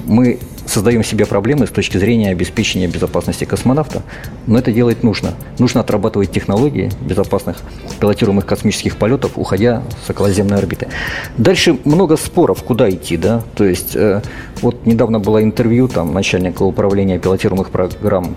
мы 0.05 0.39
создаем 0.65 1.03
себе 1.03 1.25
проблемы 1.25 1.67
с 1.67 1.69
точки 1.69 1.97
зрения 1.97 2.29
обеспечения 2.31 2.87
безопасности 2.87 3.45
космонавта, 3.45 4.03
но 4.47 4.59
это 4.59 4.71
делать 4.71 5.03
нужно. 5.03 5.33
Нужно 5.59 5.81
отрабатывать 5.81 6.31
технологии 6.31 6.91
безопасных 7.01 7.57
пилотируемых 7.99 8.45
космических 8.45 8.97
полетов, 8.97 9.33
уходя 9.35 9.83
с 10.05 10.09
околоземной 10.09 10.57
орбиты. 10.57 10.87
Дальше 11.37 11.77
много 11.83 12.17
споров, 12.17 12.63
куда 12.63 12.89
идти, 12.89 13.17
да, 13.17 13.43
то 13.55 13.65
есть 13.65 13.95
э, 13.95 14.21
вот 14.61 14.85
недавно 14.85 15.19
было 15.19 15.43
интервью 15.43 15.87
там 15.87 16.13
начальника 16.13 16.63
управления 16.63 17.19
пилотируемых 17.19 17.69
программ 17.69 18.35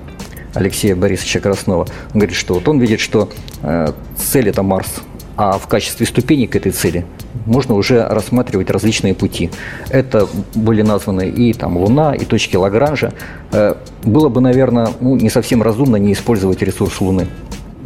Алексея 0.55 0.97
Борисовича 0.97 1.41
Краснова. 1.41 1.87
Он 2.15 2.21
говорит, 2.21 2.37
что 2.37 2.55
вот 2.55 2.67
он 2.69 2.81
видит, 2.81 3.01
что 3.01 3.29
э, 3.63 3.93
цель 4.17 4.49
это 4.49 4.63
Марс, 4.63 5.03
а 5.37 5.59
в 5.59 5.67
качестве 5.67 6.07
ступени 6.07 6.47
к 6.47 6.57
этой 6.57 6.73
цели 6.73 7.05
можно 7.45 7.75
уже 7.75 8.07
рассматривать 8.07 8.71
различные 8.71 9.15
пути. 9.15 9.51
Это 9.91 10.29
были 10.55 10.83
названы 10.83 11.29
и 11.29 11.53
там 11.53 11.77
Луна, 11.77 12.15
и 12.15 12.25
точки 12.25 12.57
Лагранжа. 12.57 13.13
Э, 13.53 13.75
было 14.03 14.29
бы, 14.29 14.41
наверное, 14.41 14.89
ну, 15.01 15.17
не 15.17 15.31
совсем 15.31 15.63
разумно 15.63 15.97
не 15.97 16.13
использовать 16.13 16.63
ресурс 16.63 17.01
Луны. 17.01 17.27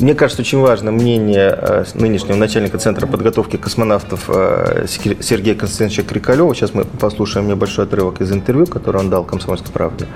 Мне 0.01 0.15
кажется, 0.15 0.41
очень 0.41 0.61
важно 0.61 0.93
мнение 0.93 1.55
э, 1.61 1.85
нынешнего 1.95 2.37
начальника 2.37 2.79
Центра 2.79 3.07
подготовки 3.07 3.57
космонавтов 3.57 4.25
э, 4.29 4.87
Сергея 4.89 5.55
Константиновича 5.55 6.03
Крикалева. 6.05 6.55
Сейчас 6.55 6.73
мы 6.73 6.85
послушаем 6.85 7.49
небольшой 7.49 7.85
отрывок 7.85 8.23
из 8.23 8.33
интервью, 8.33 8.67
которое 8.67 9.01
он 9.01 9.11
дал 9.11 9.25
«Комсомольской 9.25 9.73
правде». 9.73 10.07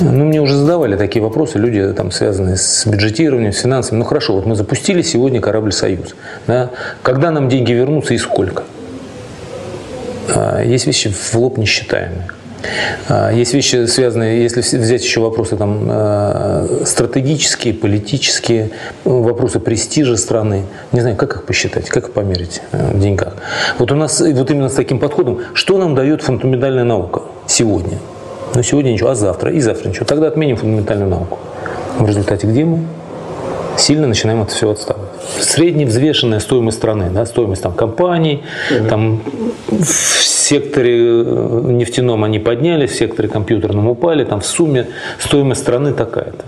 Ну, 0.00 0.24
мне 0.24 0.40
уже 0.40 0.56
задавали 0.56 0.96
такие 0.96 1.22
вопросы, 1.22 1.58
люди, 1.58 1.92
там, 1.92 2.10
связанные 2.10 2.56
с 2.56 2.86
бюджетированием, 2.86 3.52
с 3.52 3.60
финансами. 3.60 3.98
Ну, 3.98 4.04
хорошо, 4.04 4.34
вот 4.34 4.46
мы 4.46 4.54
запустили 4.54 5.02
сегодня 5.02 5.40
корабль 5.40 5.72
«Союз». 5.72 6.14
Да? 6.46 6.70
Когда 7.02 7.30
нам 7.30 7.48
деньги 7.48 7.72
вернутся 7.72 8.14
и 8.14 8.18
сколько? 8.18 8.62
А, 10.34 10.62
есть 10.62 10.86
вещи 10.86 11.10
в 11.10 11.34
лоб 11.34 11.58
несчитаемые. 11.58 12.28
А, 13.08 13.30
есть 13.30 13.52
вещи, 13.52 13.86
связанные, 13.86 14.42
если 14.42 14.60
взять 14.60 15.02
еще 15.02 15.20
вопросы 15.20 15.56
там, 15.56 15.86
а, 15.90 16.82
стратегические, 16.86 17.74
политические, 17.74 18.70
ну, 19.04 19.20
вопросы 19.22 19.60
престижа 19.60 20.16
страны. 20.16 20.64
Не 20.92 21.00
знаю, 21.00 21.16
как 21.16 21.36
их 21.36 21.44
посчитать, 21.44 21.88
как 21.88 22.08
их 22.08 22.12
померить 22.12 22.62
э, 22.72 22.92
в 22.92 23.00
деньгах. 23.00 23.34
Вот 23.78 23.92
у 23.92 23.96
нас 23.96 24.20
вот 24.20 24.50
именно 24.50 24.68
с 24.70 24.74
таким 24.74 24.98
подходом, 24.98 25.40
что 25.52 25.76
нам 25.76 25.94
дает 25.94 26.22
фундаментальная 26.22 26.84
наука 26.84 27.22
сегодня– 27.46 27.98
но 28.54 28.62
сегодня 28.62 28.90
ничего, 28.90 29.10
а 29.10 29.14
завтра, 29.14 29.52
и 29.52 29.60
завтра 29.60 29.88
ничего. 29.88 30.06
Тогда 30.06 30.28
отменим 30.28 30.56
фундаментальную 30.56 31.10
науку. 31.10 31.38
В 31.98 32.06
результате 32.06 32.46
где 32.46 32.64
мы? 32.64 32.80
Сильно 33.76 34.06
начинаем 34.06 34.42
это 34.42 34.52
все 34.52 34.70
отставать. 34.70 35.08
Средневзвешенная 35.40 36.40
стоимость 36.40 36.78
страны, 36.78 37.10
да, 37.10 37.24
стоимость 37.24 37.62
там, 37.62 37.72
компаний, 37.72 38.42
угу. 38.70 38.88
там, 38.88 39.22
в 39.68 39.84
секторе 39.84 40.98
э, 40.98 41.60
нефтяном 41.70 42.24
они 42.24 42.38
поднялись, 42.38 42.90
в 42.90 42.96
секторе 42.96 43.28
компьютерном 43.28 43.88
упали, 43.88 44.24
там 44.24 44.40
в 44.40 44.46
сумме 44.46 44.88
стоимость 45.18 45.62
страны 45.62 45.92
такая-то. 45.92 46.44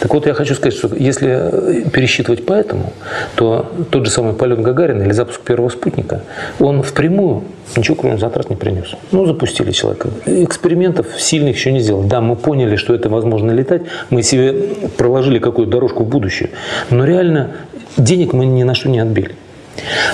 Так 0.00 0.12
вот, 0.12 0.26
я 0.26 0.34
хочу 0.34 0.54
сказать, 0.54 0.76
что 0.76 0.90
если 0.94 1.28
э, 1.28 1.90
пересчитывать 1.90 2.44
по 2.46 2.52
этому, 2.52 2.92
то 3.34 3.70
тот 3.90 4.06
же 4.06 4.10
самый 4.10 4.34
полет 4.34 4.60
Гагарина 4.60 5.02
или 5.02 5.12
запуск 5.12 5.40
первого 5.40 5.68
спутника, 5.68 6.22
он 6.58 6.82
впрямую 6.82 7.44
ничего 7.76 7.94
кроме 7.96 8.18
затрат 8.18 8.50
не 8.50 8.56
принес. 8.56 8.94
Ну, 9.12 9.26
запустили 9.26 9.70
человека. 9.72 10.10
Экспериментов 10.26 11.06
сильных 11.18 11.56
еще 11.56 11.72
не 11.72 11.80
сделали. 11.80 12.06
Да, 12.08 12.20
мы 12.20 12.36
поняли, 12.36 12.76
что 12.76 12.94
это 12.94 13.08
возможно 13.08 13.52
летать, 13.52 13.82
мы 14.10 14.22
себе 14.22 14.52
проложили 14.96 15.38
какую-то 15.38 15.72
дорожку 15.72 16.04
в 16.04 16.08
будущее, 16.08 16.50
но 16.90 17.04
реально 17.04 17.52
денег 17.96 18.32
мы 18.32 18.46
ни 18.46 18.62
на 18.62 18.74
что 18.74 18.88
не 18.88 18.98
отбили. 18.98 19.34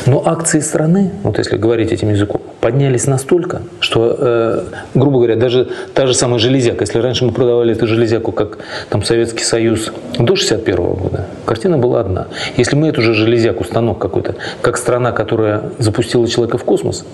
Но 0.07 0.23
акции 0.27 0.61
страны, 0.61 1.11
вот 1.23 1.38
если 1.38 1.57
говорить 1.57 1.92
этим 1.92 2.11
языком, 2.11 2.40
поднялись 2.61 3.07
настолько, 3.07 3.62
что, 3.81 4.16
э, 4.19 4.64
грубо 4.95 5.19
говоря, 5.19 5.37
даже 5.37 5.69
та 5.95 6.07
же 6.07 6.14
самая 6.14 6.38
железяка, 6.38 6.83
если 6.83 6.99
раньше 6.99 7.25
мы 7.25 7.33
продавали 7.33 7.75
эту 7.75 7.87
железяку 7.87 8.33
как 8.33 8.59
там 8.88 9.03
Советский 9.03 9.45
Союз 9.45 9.92
до 10.19 10.37
61 10.37 10.77
года, 10.77 11.27
картина 11.47 11.79
была 11.79 12.01
одна. 12.01 12.27
Если 12.57 12.77
мы 12.77 12.89
эту 12.89 13.01
же 13.01 13.15
железяку, 13.15 13.65
станок 13.65 13.99
какой-то, 13.99 14.35
как 14.61 14.77
страна, 14.77 15.13
которая 15.13 15.63
запустила 15.79 16.29
человека 16.29 16.59
в 16.59 16.65
космос, 16.65 17.07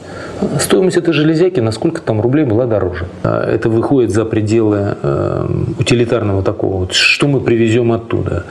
стоимость 0.59 0.97
этой 0.97 1.15
железяки 1.15 1.61
на 1.61 1.71
сколько 1.73 2.01
там 2.01 2.21
рублей 2.21 2.45
была 2.45 2.67
дороже. 2.67 3.07
А 3.23 3.49
это 3.49 3.69
выходит 3.69 4.11
за 4.11 4.25
пределы 4.25 4.97
э, 5.03 5.47
утилитарного 5.79 6.43
такого, 6.43 6.79
вот, 6.79 6.93
что 6.93 7.29
мы 7.29 7.41
привезем 7.41 7.93
оттуда, 7.93 8.45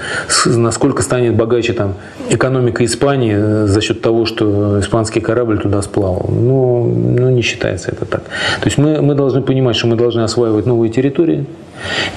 насколько 0.46 1.02
станет 1.02 1.36
богаче 1.36 1.74
там 1.74 1.96
экономика 2.30 2.86
Испании 2.86 3.36
э, 3.36 3.67
за 3.67 3.82
счет 3.82 4.02
того, 4.02 4.26
что 4.26 4.80
испанский 4.80 5.20
корабль 5.20 5.60
туда 5.60 5.82
сплавал. 5.82 6.30
Ну, 6.30 6.86
ну, 6.86 7.30
не 7.30 7.41
считается 7.41 7.91
это 7.91 8.06
так. 8.06 8.22
То 8.24 8.65
есть 8.65 8.78
мы, 8.78 9.02
мы 9.02 9.15
должны 9.15 9.41
понимать, 9.41 9.76
что 9.76 9.88
мы 9.88 9.96
должны 9.96 10.22
осваивать 10.22 10.65
новые 10.65 10.91
территории, 10.91 11.46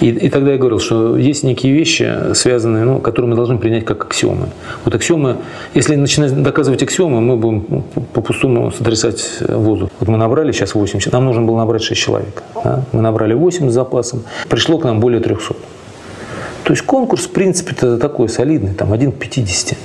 И, 0.01 0.09
и 0.09 0.29
тогда 0.29 0.53
я 0.53 0.59
говорил, 0.59 0.81
что 0.81 1.17
есть 1.17 1.45
некие 1.45 1.73
вещи, 1.73 2.35
связанные, 2.35 2.85
ну, 2.85 2.99
которые 2.99 3.31
мы 3.31 3.37
должны 3.37 3.59
принять 3.59 3.85
как 3.85 4.05
аксиомы. 4.05 4.49
Вот 4.85 4.95
аксиомы, 4.95 5.37
если 5.75 5.97
начинать 5.97 6.43
доказывать 6.43 6.83
аксиомы, 6.83 7.21
мы 7.21 7.37
будем 7.37 7.85
по-пустому 8.13 8.73
сотрясать 8.73 9.39
воздух. 9.49 9.91
Вот 10.01 10.09
мы 10.09 10.19
набрали 10.19 10.53
сейчас 10.53 10.75
8 10.75 10.99
человек, 10.99 11.13
нам 11.13 11.25
нужно 11.25 11.43
было 11.43 11.59
набрать 11.59 11.83
6 11.83 12.01
человек. 12.01 12.43
Да? 12.63 12.85
Мы 12.93 13.01
набрали 13.01 13.35
8 13.35 13.71
с 13.71 13.73
запасом, 13.73 14.23
пришло 14.49 14.79
к 14.79 14.85
нам 14.85 15.01
более 15.01 15.21
300. 15.21 15.55
То 16.65 16.73
есть 16.73 16.83
конкурс, 16.83 17.25
в 17.25 17.31
принципе, 17.31 17.73
это 17.73 17.99
такой 17.99 18.29
солидный, 18.29 18.73
там 18.75 18.93
1 18.93 19.13
к 19.13 19.17
50. 19.17 19.79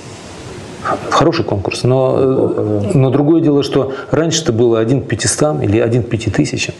Хороший 1.09 1.43
конкурс, 1.43 1.83
но, 1.83 2.81
но 2.93 3.09
другое 3.09 3.41
дело, 3.41 3.63
что 3.63 3.93
раньше 4.11 4.43
это 4.43 4.53
было 4.53 4.79
1 4.79 5.01
к 5.01 5.07
500 5.07 5.63
или 5.63 5.79
1 5.79 6.03
к 6.03 6.09
5000. 6.09 6.71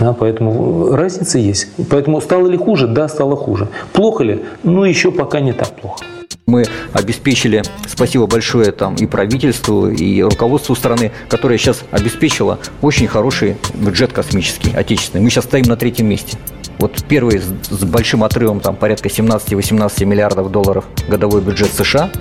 Да, 0.00 0.12
поэтому 0.12 0.94
разница 0.94 1.38
есть. 1.38 1.68
Поэтому 1.90 2.20
стало 2.20 2.48
ли 2.48 2.56
хуже? 2.56 2.86
Да, 2.86 3.08
стало 3.08 3.36
хуже. 3.36 3.68
Плохо 3.92 4.24
ли? 4.24 4.42
Ну, 4.62 4.84
еще 4.84 5.10
пока 5.10 5.40
не 5.40 5.52
так 5.52 5.68
плохо. 5.68 6.04
Мы 6.46 6.66
обеспечили, 6.92 7.62
спасибо 7.88 8.26
большое 8.26 8.70
там 8.70 8.96
и 8.96 9.06
правительству, 9.06 9.88
и 9.88 10.20
руководству 10.20 10.74
страны, 10.74 11.10
которое 11.30 11.56
сейчас 11.56 11.82
обеспечило 11.90 12.58
очень 12.82 13.06
хороший 13.06 13.56
бюджет 13.72 14.12
космический, 14.12 14.70
отечественный. 14.74 15.24
Мы 15.24 15.30
сейчас 15.30 15.44
стоим 15.44 15.64
на 15.64 15.76
третьем 15.76 16.06
месте. 16.06 16.36
Вот 16.78 17.02
первый 17.08 17.38
с 17.38 17.84
большим 17.84 18.24
отрывом, 18.24 18.60
там 18.60 18.76
порядка 18.76 19.08
17-18 19.08 20.04
миллиардов 20.04 20.50
долларов 20.52 20.84
годовой 21.08 21.40
бюджет 21.40 21.72
США– 21.72 22.10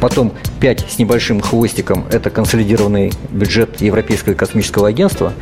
Потом 0.00 0.32
5 0.60 0.86
с 0.88 0.98
небольшим 0.98 1.40
хвостиком– 1.40 2.06
это 2.10 2.30
консолидированный 2.30 3.12
бюджет 3.30 3.80
Европейского 3.80 4.34
космического 4.34 4.88
агентства. 4.88 5.32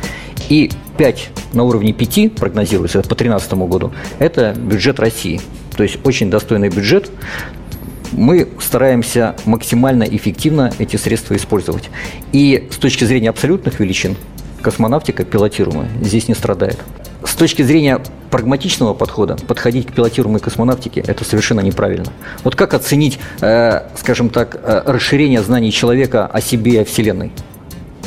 И 0.49 0.71
5 0.97 1.29
на 1.53 1.63
уровне 1.63 1.93
5 1.93 2.35
прогнозируется 2.35 2.99
по 2.99 3.15
2013 3.15 3.53
году– 3.53 3.91
это 4.19 4.53
бюджет 4.53 4.99
России. 4.99 5.41
То 5.75 5.83
есть 5.83 5.99
очень 6.03 6.29
достойный 6.29 6.69
бюджет. 6.69 7.11
Мы 8.13 8.47
стараемся 8.59 9.35
максимально 9.45 10.03
эффективно 10.03 10.71
эти 10.79 10.95
средства 10.95 11.35
использовать. 11.35 11.89
И 12.31 12.67
с 12.71 12.77
точки 12.77 13.03
зрения 13.03 13.29
абсолютных 13.29 13.79
величин 13.79 14.15
космонавтика 14.61 15.23
пилотируемая 15.23 15.89
здесь 16.01 16.27
не 16.27 16.33
страдает. 16.33 16.77
С 17.23 17.35
точки 17.35 17.61
зрения 17.61 17.99
прагматичного 18.31 18.93
подхода 18.93 19.35
подходить 19.47 19.87
к 19.87 19.93
пилотируемой 19.93 20.39
космонавтике– 20.39 21.03
это 21.07 21.25
совершенно 21.25 21.59
неправильно. 21.59 22.07
Вот 22.43 22.55
как 22.55 22.73
оценить, 22.73 23.19
э, 23.41 23.81
скажем 23.97 24.29
так, 24.29 24.55
э, 24.55 24.83
расширение 24.85 25.41
знаний 25.41 25.71
человека 25.71 26.25
о 26.25 26.41
себе 26.41 26.71
и 26.71 26.77
о 26.77 26.85
Вселенной? 26.85 27.31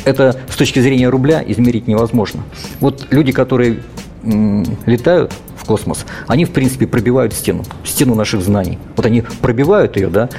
Это 0.05 0.39
с 0.49 0.55
точки 0.55 0.79
зрения 0.79 1.09
рубля 1.09 1.43
измерить 1.45 1.87
невозможно. 1.87 2.43
Вот 2.79 3.07
люди, 3.11 3.31
которые 3.31 3.79
летают 4.23 5.33
в 5.57 5.65
космос, 5.65 6.05
они, 6.27 6.45
в 6.45 6.51
принципе, 6.51 6.87
пробивают 6.87 7.33
стену, 7.33 7.63
стену 7.83 8.15
наших 8.15 8.41
знаний. 8.41 8.77
Вот 8.95 9.05
они 9.05 9.23
пробивают 9.41 9.95
ее, 9.95 10.09
да, 10.09 10.29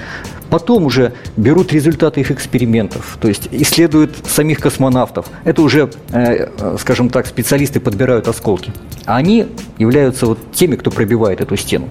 Потом 0.53 0.85
уже 0.85 1.15
берут 1.39 1.73
результаты 1.73 2.21
их 2.21 2.31
экспериментов, 2.31 3.17
то 3.19 3.27
есть 3.27 3.49
исследуют 3.53 4.15
самих 4.27 4.61
космонавтов. 4.61 5.25
Это 5.45 5.63
уже, 5.63 5.89
э, 6.11 6.77
скажем 6.79 7.09
так, 7.09 7.27
специалисты 7.27 7.81
подбирают 7.81 8.29
осколки. 8.29 8.71
А 9.07 9.17
они 9.17 9.47
являются 9.79 10.27
вот 10.27 10.39
теми, 10.53 10.77
кто 10.77 10.91
пробивает 10.91 11.41
эту 11.41 11.57
стену. 11.57 11.89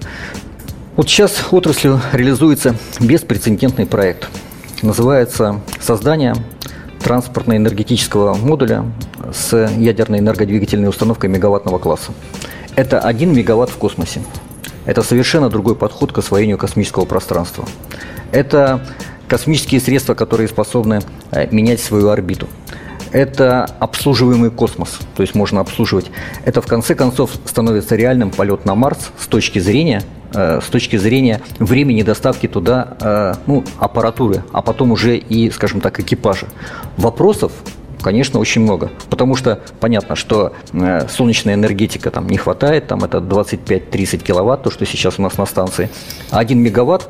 Вот 0.94 1.08
сейчас 1.08 1.42
отраслью 1.50 2.00
реализуется 2.12 2.76
беспрецедентный 3.00 3.84
проект. 3.84 4.28
Называется 4.80 5.60
«Создание 5.80 6.36
транспортно-энергетического 7.02 8.34
модуля 8.34 8.84
с 9.32 9.56
ядерной 9.76 10.20
энергодвигательной 10.20 10.88
установкой 10.88 11.30
мегаваттного 11.30 11.78
класса». 11.78 12.12
Это 12.74 13.00
1 13.00 13.34
мегаватт 13.34 13.70
в 13.70 13.76
космосе. 13.76 14.22
Это 14.86 15.02
совершенно 15.02 15.50
другой 15.50 15.76
подход 15.76 16.12
к 16.12 16.18
освоению 16.18 16.58
космического 16.58 17.04
пространства. 17.04 17.66
Это 18.32 18.84
космические 19.28 19.80
средства, 19.80 20.14
которые 20.14 20.48
способны 20.48 21.00
э, 21.30 21.48
менять 21.50 21.80
свою 21.80 22.08
орбиту. 22.08 22.48
Это 23.12 23.64
обслуживаемый 23.78 24.50
космос, 24.50 24.98
то 25.14 25.22
есть 25.22 25.34
можно 25.34 25.60
обслуживать. 25.60 26.10
Это 26.46 26.62
в 26.62 26.66
конце 26.66 26.94
концов 26.94 27.30
становится 27.44 27.94
реальным 27.94 28.30
полет 28.30 28.64
на 28.64 28.74
Марс 28.74 29.10
с 29.18 29.26
точки 29.26 29.58
зрения 29.58 30.02
с 30.32 30.66
точки 30.66 30.96
зрения 30.96 31.40
времени 31.58 32.02
доставки 32.02 32.48
туда 32.48 32.96
э, 33.00 33.34
ну, 33.46 33.64
аппаратуры, 33.78 34.44
а 34.52 34.62
потом 34.62 34.92
уже 34.92 35.16
и, 35.16 35.50
скажем 35.50 35.80
так, 35.80 36.00
экипажа. 36.00 36.46
Вопросов 36.96 37.52
Конечно, 38.02 38.40
очень 38.40 38.62
много. 38.62 38.90
Потому 39.08 39.36
что 39.36 39.60
понятно, 39.78 40.16
что 40.16 40.54
э, 40.72 41.06
солнечная 41.08 41.54
энергетика 41.54 42.10
там 42.10 42.28
не 42.28 42.36
хватает, 42.36 42.88
там 42.88 43.04
это 43.04 43.18
25-30 43.18 44.24
киловатт, 44.24 44.64
то, 44.64 44.70
что 44.70 44.84
сейчас 44.84 45.18
у 45.18 45.22
нас 45.22 45.38
на 45.38 45.46
станции. 45.46 45.88
А 46.30 46.40
1 46.40 46.58
мегаватт 46.58 47.08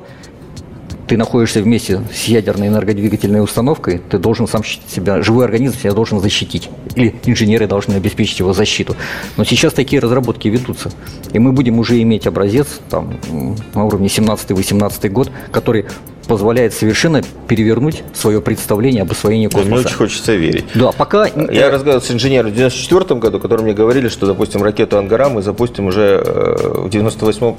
ты 1.12 1.18
находишься 1.18 1.60
вместе 1.60 2.00
с 2.10 2.24
ядерной 2.24 2.68
энергодвигательной 2.68 3.44
установкой, 3.44 4.00
ты 4.08 4.16
должен 4.16 4.48
сам 4.48 4.62
себя, 4.64 5.22
живой 5.22 5.44
организм 5.44 5.78
себя 5.78 5.92
должен 5.92 6.20
защитить. 6.20 6.70
Или 6.94 7.14
инженеры 7.26 7.66
должны 7.66 7.92
обеспечить 7.92 8.38
его 8.38 8.54
защиту. 8.54 8.96
Но 9.36 9.44
сейчас 9.44 9.74
такие 9.74 10.00
разработки 10.00 10.48
ведутся. 10.48 10.90
И 11.34 11.38
мы 11.38 11.52
будем 11.52 11.78
уже 11.78 12.00
иметь 12.00 12.26
образец 12.26 12.80
там, 12.88 13.18
на 13.74 13.84
уровне 13.84 14.06
17-18 14.06 15.10
год, 15.10 15.30
который 15.50 15.84
позволяет 16.26 16.72
совершенно 16.72 17.20
перевернуть 17.46 18.04
свое 18.14 18.40
представление 18.40 19.02
об 19.02 19.10
освоении 19.10 19.48
космоса. 19.48 19.68
Мне 19.68 19.80
очень 19.80 19.94
хочется 19.94 20.34
верить. 20.34 20.64
Да, 20.74 20.92
пока... 20.92 21.26
Я 21.26 21.70
разговаривал 21.70 22.00
с 22.00 22.10
инженером 22.10 22.52
в 22.52 22.54
94 22.54 23.20
году, 23.20 23.38
которые 23.38 23.66
мне 23.66 23.74
говорили, 23.74 24.08
что, 24.08 24.24
допустим, 24.24 24.62
ракету 24.62 24.96
«Ангара» 24.96 25.28
мы 25.28 25.42
запустим 25.42 25.88
уже 25.88 26.22
э, 26.24 26.84
в 26.86 26.88
98 26.88 27.54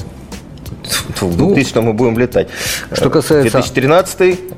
в 0.88 1.38
2000 1.38 1.76
ну, 1.76 1.82
мы 1.82 1.93
будем 1.93 2.17
летать. 2.17 2.48
Что 2.91 3.10
касается... 3.10 3.52
2013 3.52 4.22
а, 4.22 4.54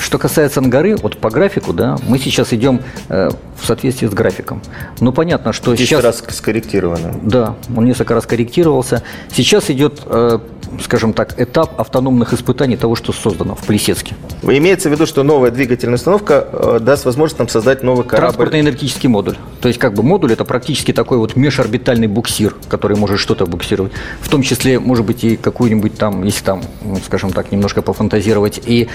что 0.00 0.18
касается 0.18 0.60
Ангары, 0.60 0.96
вот 0.96 1.18
по 1.18 1.30
графику, 1.30 1.72
да, 1.72 1.96
мы 2.06 2.18
сейчас 2.18 2.52
идем 2.52 2.80
э, 3.08 3.30
в 3.60 3.66
соответствии 3.66 4.06
с 4.06 4.12
графиком. 4.12 4.62
Ну, 5.00 5.12
понятно, 5.12 5.52
что 5.52 5.72
10 5.72 5.88
сейчас... 5.88 6.04
раз 6.04 6.22
скорректировано. 6.30 7.14
Да, 7.22 7.56
он 7.76 7.84
несколько 7.84 8.14
раз 8.14 8.26
корректировался. 8.26 9.02
Сейчас 9.32 9.70
идет 9.70 10.02
э, 10.06 10.38
скажем 10.82 11.12
так, 11.12 11.40
этап 11.40 11.80
автономных 11.80 12.32
испытаний 12.32 12.76
того, 12.76 12.94
что 12.94 13.12
создано 13.12 13.54
в 13.54 13.64
Плесецке. 13.64 14.14
Имеется 14.42 14.88
в 14.88 14.92
виду, 14.92 15.06
что 15.06 15.22
новая 15.22 15.50
двигательная 15.50 15.96
установка 15.96 16.46
э, 16.52 16.78
даст 16.80 17.04
возможность 17.04 17.38
нам 17.38 17.48
создать 17.48 17.82
новый 17.82 18.04
корабль? 18.04 18.26
Транспортный 18.26 18.60
энергетический 18.60 19.08
модуль. 19.08 19.36
То 19.60 19.68
есть 19.68 19.80
как 19.80 19.94
бы 19.94 20.02
модуль 20.02 20.32
это 20.32 20.44
практически 20.44 20.92
такой 20.92 21.18
вот 21.18 21.36
межорбитальный 21.36 22.06
буксир, 22.06 22.54
который 22.68 22.96
может 22.96 23.18
что-то 23.18 23.46
буксировать. 23.46 23.92
В 24.20 24.28
том 24.28 24.42
числе, 24.42 24.78
может 24.78 25.04
быть, 25.04 25.24
и 25.24 25.36
какую-нибудь 25.36 25.96
там, 25.96 26.22
если 26.24 26.44
там, 26.44 26.62
скажем 27.04 27.32
так, 27.32 27.50
немножко 27.50 27.82
пофантазировать, 27.82 28.60
и 28.64 28.88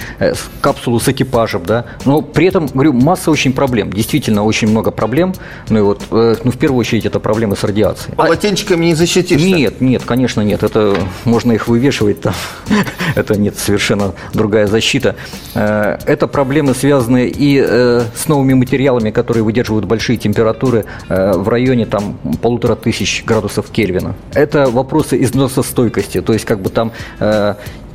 капсулу 0.62 1.00
с 1.00 1.08
экипажем, 1.08 1.64
да. 1.66 1.86
Но 2.06 2.22
при 2.22 2.48
этом, 2.48 2.68
говорю, 2.68 2.94
масса 2.94 3.32
очень 3.32 3.54
проблем. 3.54 3.92
Действительно, 3.92 4.44
очень 4.44 4.68
много 4.68 4.92
проблем. 4.92 5.34
Ну 5.70 5.80
и 5.80 5.82
вот, 5.82 6.04
э, 6.12 6.36
ну 6.44 6.52
в 6.52 6.58
первую 6.58 6.80
очередь, 6.80 7.06
это 7.06 7.20
проблемы 7.20 7.56
с 7.56 7.64
радиацией. 7.64 8.16
Полотенчиками 8.16 8.86
не 8.86 8.96
защитишься? 8.96 9.46
Нет, 9.46 9.82
нет, 9.82 10.04
конечно, 10.06 10.42
нет. 10.42 10.64
Это 10.64 10.98
можно 11.26 11.52
их 11.52 11.68
вывешивать 11.68 12.22
там. 12.22 12.34
это 13.16 13.38
нет, 13.38 13.58
совершенно 13.58 14.14
другая 14.34 14.68
защита. 14.68 15.16
Э, 15.56 15.98
это 16.06 16.28
проблемы, 16.28 16.74
связанные 16.74 17.30
и 17.30 17.64
э, 17.66 18.04
с 18.16 18.28
новыми 18.28 18.54
материалами, 18.54 19.12
которые 19.12 19.44
выдерживают 19.44 19.86
большие 19.86 20.18
температуры 20.18 20.86
э, 21.10 21.34
в 21.34 21.48
районе 21.50 21.86
там 21.86 22.18
полутора 22.42 22.76
тысяч 22.76 23.24
градусов 23.26 23.70
Кельвина. 23.70 24.16
Это 24.34 24.70
вопросы 24.70 25.22
износостойкости, 25.22 26.22
то 26.22 26.34
есть 26.34 26.46
как 26.46 26.62
бы 26.62 26.70
там 26.70 26.92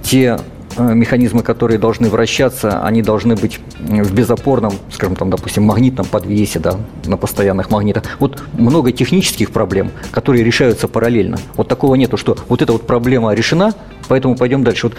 те 0.02 0.38
механизмы, 0.78 1.42
которые 1.42 1.78
должны 1.78 2.08
вращаться, 2.08 2.82
они 2.82 3.02
должны 3.02 3.36
быть 3.36 3.60
в 3.78 4.14
безопорном, 4.14 4.72
скажем, 4.92 5.16
там, 5.16 5.30
допустим, 5.30 5.64
магнитном 5.64 6.06
подвесе, 6.06 6.58
да, 6.58 6.78
на 7.04 7.16
постоянных 7.16 7.70
магнитах. 7.70 8.04
Вот 8.18 8.42
много 8.52 8.92
технических 8.92 9.50
проблем, 9.50 9.90
которые 10.10 10.44
решаются 10.44 10.88
параллельно. 10.88 11.38
Вот 11.56 11.68
такого 11.68 11.94
нету, 11.94 12.16
что 12.16 12.36
вот 12.48 12.62
эта 12.62 12.72
вот 12.72 12.86
проблема 12.86 13.34
решена, 13.34 13.74
поэтому 14.08 14.36
пойдем 14.36 14.64
дальше. 14.64 14.88
Вот 14.88 14.96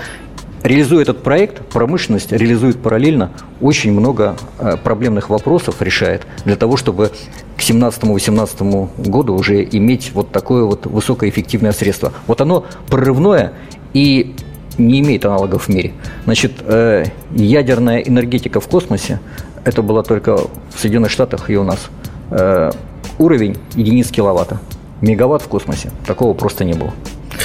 Реализуя 0.61 1.03
этот 1.03 1.23
проект, 1.23 1.65
промышленность 1.69 2.33
реализует 2.33 2.81
параллельно 2.81 3.31
очень 3.61 3.93
много 3.93 4.35
э, 4.57 4.75
проблемных 4.75 5.29
вопросов, 5.29 5.81
решает, 5.81 6.27
для 6.43 6.57
того, 6.57 6.75
чтобы 6.75 7.11
к 7.55 7.61
17-18 7.61 9.09
году 9.09 9.35
уже 9.35 9.63
иметь 9.63 10.11
вот 10.13 10.31
такое 10.31 10.65
вот 10.65 10.85
высокоэффективное 10.85 11.71
средство. 11.71 12.11
Вот 12.27 12.41
оно 12.41 12.65
прорывное, 12.89 13.53
и 13.93 14.35
не 14.79 15.01
имеет 15.01 15.25
аналогов 15.25 15.67
в 15.67 15.69
мире. 15.69 15.93
Значит, 16.25 16.53
э, 16.61 17.05
ядерная 17.31 17.99
энергетика 17.99 18.59
в 18.59 18.67
космосе, 18.67 19.19
это 19.65 19.81
было 19.81 20.03
только 20.03 20.37
в 20.37 20.79
Соединенных 20.79 21.11
Штатах 21.11 21.49
и 21.49 21.57
у 21.57 21.63
нас. 21.63 21.89
Э, 22.31 22.71
уровень 23.17 23.57
единиц 23.75 24.09
киловатта. 24.09 24.59
Мегаватт 25.01 25.43
в 25.43 25.47
космосе. 25.47 25.91
Такого 26.05 26.33
просто 26.33 26.63
не 26.65 26.73
было. 26.73 26.93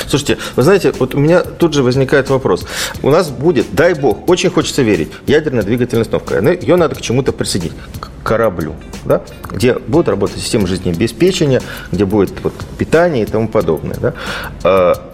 Слушайте, 0.06 0.38
вы 0.56 0.62
знаете, 0.62 0.92
вот 0.98 1.14
у 1.14 1.20
меня 1.20 1.40
тут 1.42 1.74
же 1.74 1.82
возникает 1.82 2.30
вопрос. 2.30 2.66
У 3.02 3.10
нас 3.10 3.30
будет, 3.30 3.74
дай 3.74 3.94
бог, 3.94 4.28
очень 4.28 4.50
хочется 4.50 4.82
верить, 4.82 5.10
ядерная 5.26 5.62
двигательная 5.62 6.02
установка. 6.02 6.40
Ее 6.40 6.76
надо 6.76 6.94
к 6.94 7.00
чему-то 7.00 7.32
присоединить, 7.32 7.74
к 8.00 8.10
кораблю, 8.22 8.74
да? 9.04 9.22
где 9.50 9.74
будет 9.74 10.08
работать 10.08 10.38
система 10.38 10.66
жизнеобеспечения, 10.66 11.62
где 11.92 12.04
будет 12.04 12.32
вот, 12.42 12.54
питание 12.78 13.22
и 13.22 13.26
тому 13.26 13.48
подобное. 13.48 13.96
Да? 14.00 14.14
А, 14.62 15.10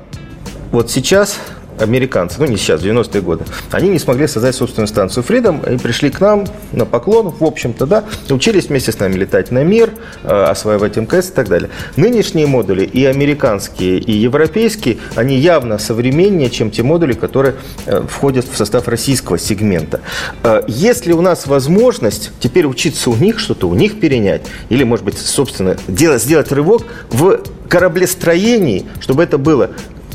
вот 0.71 0.91
сейчас 0.91 1.39
американцы, 1.81 2.37
ну 2.39 2.47
не 2.47 2.57
сейчас, 2.57 2.83
90-е 2.83 3.23
годы, 3.23 3.45
они 3.71 3.89
не 3.89 3.99
смогли 3.99 4.27
создать 4.27 4.55
собственную 4.55 4.89
станцию 4.89 5.25
Freedom, 5.25 5.67
они 5.67 5.79
пришли 5.79 6.11
к 6.11 6.21
нам 6.21 6.47
на 6.73 6.85
поклон, 6.85 7.31
в 7.31 7.45
общем-то, 7.45 7.87
да, 7.87 8.05
учились 8.29 8.67
вместе 8.67 8.93
с 8.93 8.99
нами 8.99 9.15
летать 9.15 9.51
на 9.51 9.65
мир, 9.65 9.91
э, 10.23 10.29
осваивать 10.29 10.97
МКС 10.97 11.31
и 11.31 11.33
так 11.33 11.49
далее. 11.49 11.71
Нынешние 11.97 12.47
модули, 12.47 12.85
и 12.85 13.05
американские, 13.05 13.99
и 13.99 14.13
европейские, 14.13 14.99
они 15.15 15.37
явно 15.37 15.79
современнее, 15.79 16.51
чем 16.51 16.71
те 16.71 16.83
модули, 16.83 17.15
которые 17.15 17.57
э, 17.87 18.03
входят 18.09 18.47
в 18.47 18.57
состав 18.57 18.89
российского 18.89 19.39
сегмента. 19.39 20.01
Э, 20.43 20.63
есть 20.69 21.07
ли 21.07 21.15
у 21.15 21.21
нас 21.21 21.47
возможность 21.47 22.31
теперь 22.41 22.67
учиться 22.67 23.11
у 23.11 23.17
них, 23.17 23.39
что-то 23.39 23.69
у 23.69 23.75
них 23.75 24.01
перенять, 24.01 24.43
или, 24.69 24.85
может 24.85 25.05
быть, 25.05 25.19
собственно, 25.19 25.77
делать, 25.89 26.23
сделать 26.23 26.53
рывок 26.53 26.83
в 27.11 27.41
кораблестроении, 27.69 28.87
чтобы 29.01 29.23
это 29.23 29.39
было 29.39 29.71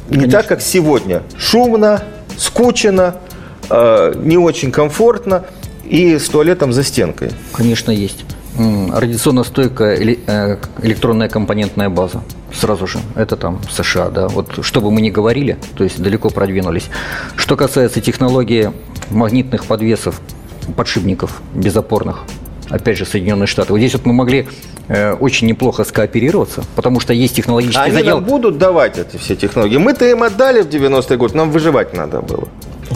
не 0.10 0.16
Конечно. 0.16 0.40
так, 0.40 0.48
как 0.48 0.62
сегодня. 0.62 1.24
Шумно, 1.38 2.04
скучно, 2.38 3.16
э, 3.70 4.14
не 4.18 4.38
очень 4.38 4.72
комфортно 4.72 5.46
и 5.84 6.18
с 6.18 6.30
туалетом 6.30 6.74
за 6.74 6.84
стенкой. 6.84 7.32
Конечно, 7.54 7.92
есть. 7.92 8.24
Радиационно 8.58 9.44
стойкая 9.44 9.98
э, 9.98 10.58
электронная 10.82 11.28
компонентная 11.28 11.90
база. 11.90 12.22
Сразу 12.54 12.88
же. 12.88 13.00
Это 13.16 13.36
там 13.36 13.60
США, 13.70 14.10
да. 14.10 14.28
Вот 14.30 14.60
что 14.64 14.80
бы 14.80 14.92
мы 14.92 15.02
ни 15.02 15.10
говорили, 15.10 15.58
то 15.76 15.84
есть 15.84 16.02
далеко 16.02 16.30
продвинулись. 16.30 16.90
Что 17.36 17.58
касается 17.58 18.00
технологии 18.00 18.72
магнитных 19.10 19.66
подвесов, 19.66 20.22
подшипников 20.78 21.42
безопорных, 21.54 22.24
опять 22.70 22.98
же, 22.98 23.06
Соединенные 23.06 23.48
Штаты. 23.48 23.74
Вот 23.74 23.80
здесь 23.80 23.94
вот 23.94 24.06
мы 24.06 24.14
могли 24.14 24.48
э, 24.88 25.14
очень 25.14 25.48
неплохо 25.48 25.84
скооперироваться, 25.84 26.64
потому 26.76 27.00
что 27.00 27.14
есть 27.14 27.36
технологический 27.36 27.82
Они 27.82 27.94
задел. 27.94 28.18
Они 28.18 28.26
будут 28.26 28.58
давать 28.58 28.98
эти 28.98 29.18
все 29.18 29.36
технологии. 29.36 29.78
Мы-то 29.78 30.06
им 30.06 30.24
отдали 30.24 30.62
в 30.62 30.68
90-е 30.68 31.18
годы, 31.18 31.38
нам 31.38 31.52
выживать 31.52 31.94
надо 31.94 32.22
было. 32.22 32.48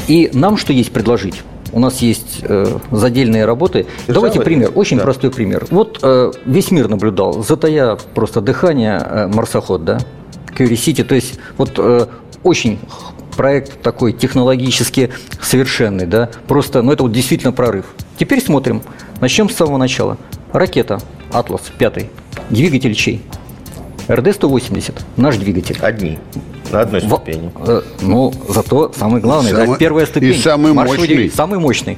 И 0.07 0.29
нам 0.33 0.57
что 0.57 0.73
есть 0.73 0.91
предложить? 0.91 1.41
У 1.71 1.79
нас 1.79 1.99
есть 1.99 2.39
э, 2.41 2.65
задельные 2.91 3.45
работы. 3.45 3.85
Держава 4.07 4.27
Давайте 4.27 4.41
пример, 4.41 4.71
очень 4.73 4.97
да. 4.97 5.03
простой 5.03 5.29
пример. 5.29 5.67
Вот 5.69 5.99
э, 6.01 6.31
весь 6.45 6.71
мир 6.71 6.87
наблюдал, 6.87 7.43
затая 7.43 7.97
просто 8.15 8.41
дыхание 8.41 8.97
э, 8.99 9.27
марсоход, 9.27 9.85
да, 9.85 9.99
Curiosity, 10.57 11.03
то 11.03 11.15
есть 11.15 11.39
вот 11.57 11.73
э, 11.77 12.07
очень 12.43 12.79
проект 13.37 13.81
такой 13.81 14.13
технологически 14.13 15.11
совершенный, 15.41 16.05
да, 16.05 16.29
просто, 16.47 16.81
ну 16.81 16.91
это 16.91 17.03
вот 17.03 17.11
действительно 17.11 17.53
прорыв. 17.53 17.85
Теперь 18.19 18.43
смотрим, 18.43 18.81
начнем 19.21 19.49
с 19.49 19.55
самого 19.55 19.77
начала. 19.77 20.17
Ракета 20.51 20.99
«Атлас» 21.31 21.61
5, 21.77 22.05
двигатель 22.49 22.93
чей? 22.93 23.21
РД-180, 24.09 24.93
наш 25.15 25.37
двигатель. 25.37 25.77
Одни. 25.79 26.19
На 26.69 26.81
одной 26.81 26.99
ступени. 26.99 27.49
В, 27.55 27.69
э, 27.69 27.81
ну, 28.01 28.33
зато 28.49 28.91
самый 28.93 29.21
главный, 29.21 29.51
самый, 29.51 29.67
да, 29.67 29.75
первая 29.77 30.05
ступень. 30.05 30.33
И 30.33 30.37
самый 30.37 30.73
мощный. 30.73 31.31
Самый 31.31 31.59
мощный. 31.59 31.97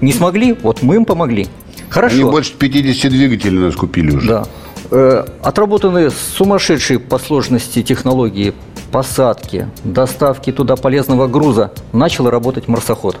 Не 0.00 0.12
смогли, 0.12 0.52
вот 0.52 0.82
мы 0.82 0.96
им 0.96 1.04
помогли. 1.04 1.46
Хорошо. 1.88 2.16
Они 2.16 2.24
больше 2.24 2.54
50 2.54 3.12
двигателей 3.12 3.60
нас 3.60 3.76
купили 3.76 4.16
уже. 4.16 4.28
Да. 4.28 4.46
Э, 4.90 5.24
отработаны 5.44 6.10
сумасшедшие 6.10 6.98
по 6.98 7.20
сложности 7.20 7.84
технологии 7.84 8.52
посадки, 8.90 9.68
доставки 9.84 10.50
туда 10.50 10.74
полезного 10.74 11.28
груза. 11.28 11.70
Начал 11.92 12.28
работать 12.28 12.66
марсоход. 12.66 13.16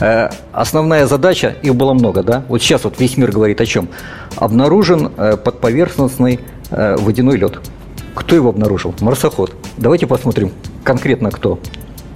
Э, 0.00 0.30
основная 0.52 1.06
задача, 1.06 1.56
их 1.62 1.74
было 1.74 1.94
много, 1.94 2.22
да? 2.22 2.44
Вот 2.48 2.62
сейчас 2.62 2.84
вот 2.84 3.00
весь 3.00 3.16
мир 3.16 3.30
говорит 3.30 3.60
о 3.60 3.66
чем? 3.66 3.88
Обнаружен 4.36 5.12
э, 5.16 5.36
подповерхностный 5.36 6.40
водяной 6.70 7.36
лед. 7.36 7.60
Кто 8.14 8.34
его 8.34 8.48
обнаружил? 8.48 8.94
Марсоход. 9.00 9.54
Давайте 9.76 10.06
посмотрим 10.06 10.50
конкретно 10.82 11.30
кто. 11.30 11.60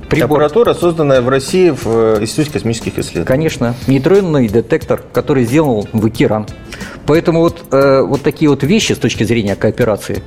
Прибор. 0.08 0.38
Аппаратура, 0.38 0.72
созданная 0.72 1.20
в 1.20 1.28
России 1.28 1.68
в 1.68 2.20
Институте 2.20 2.52
космических 2.52 2.98
исследований. 2.98 3.26
Конечно. 3.26 3.74
Нейтронный 3.86 4.48
детектор, 4.48 5.02
который 5.12 5.44
сделал 5.44 5.86
в 5.92 6.08
ИКИРАН. 6.08 6.46
Поэтому 7.06 7.40
вот, 7.40 7.62
э, 7.70 8.00
вот 8.00 8.22
такие 8.22 8.48
вот 8.48 8.62
вещи 8.62 8.94
с 8.94 8.98
точки 8.98 9.24
зрения 9.24 9.54
кооперации 9.54 10.22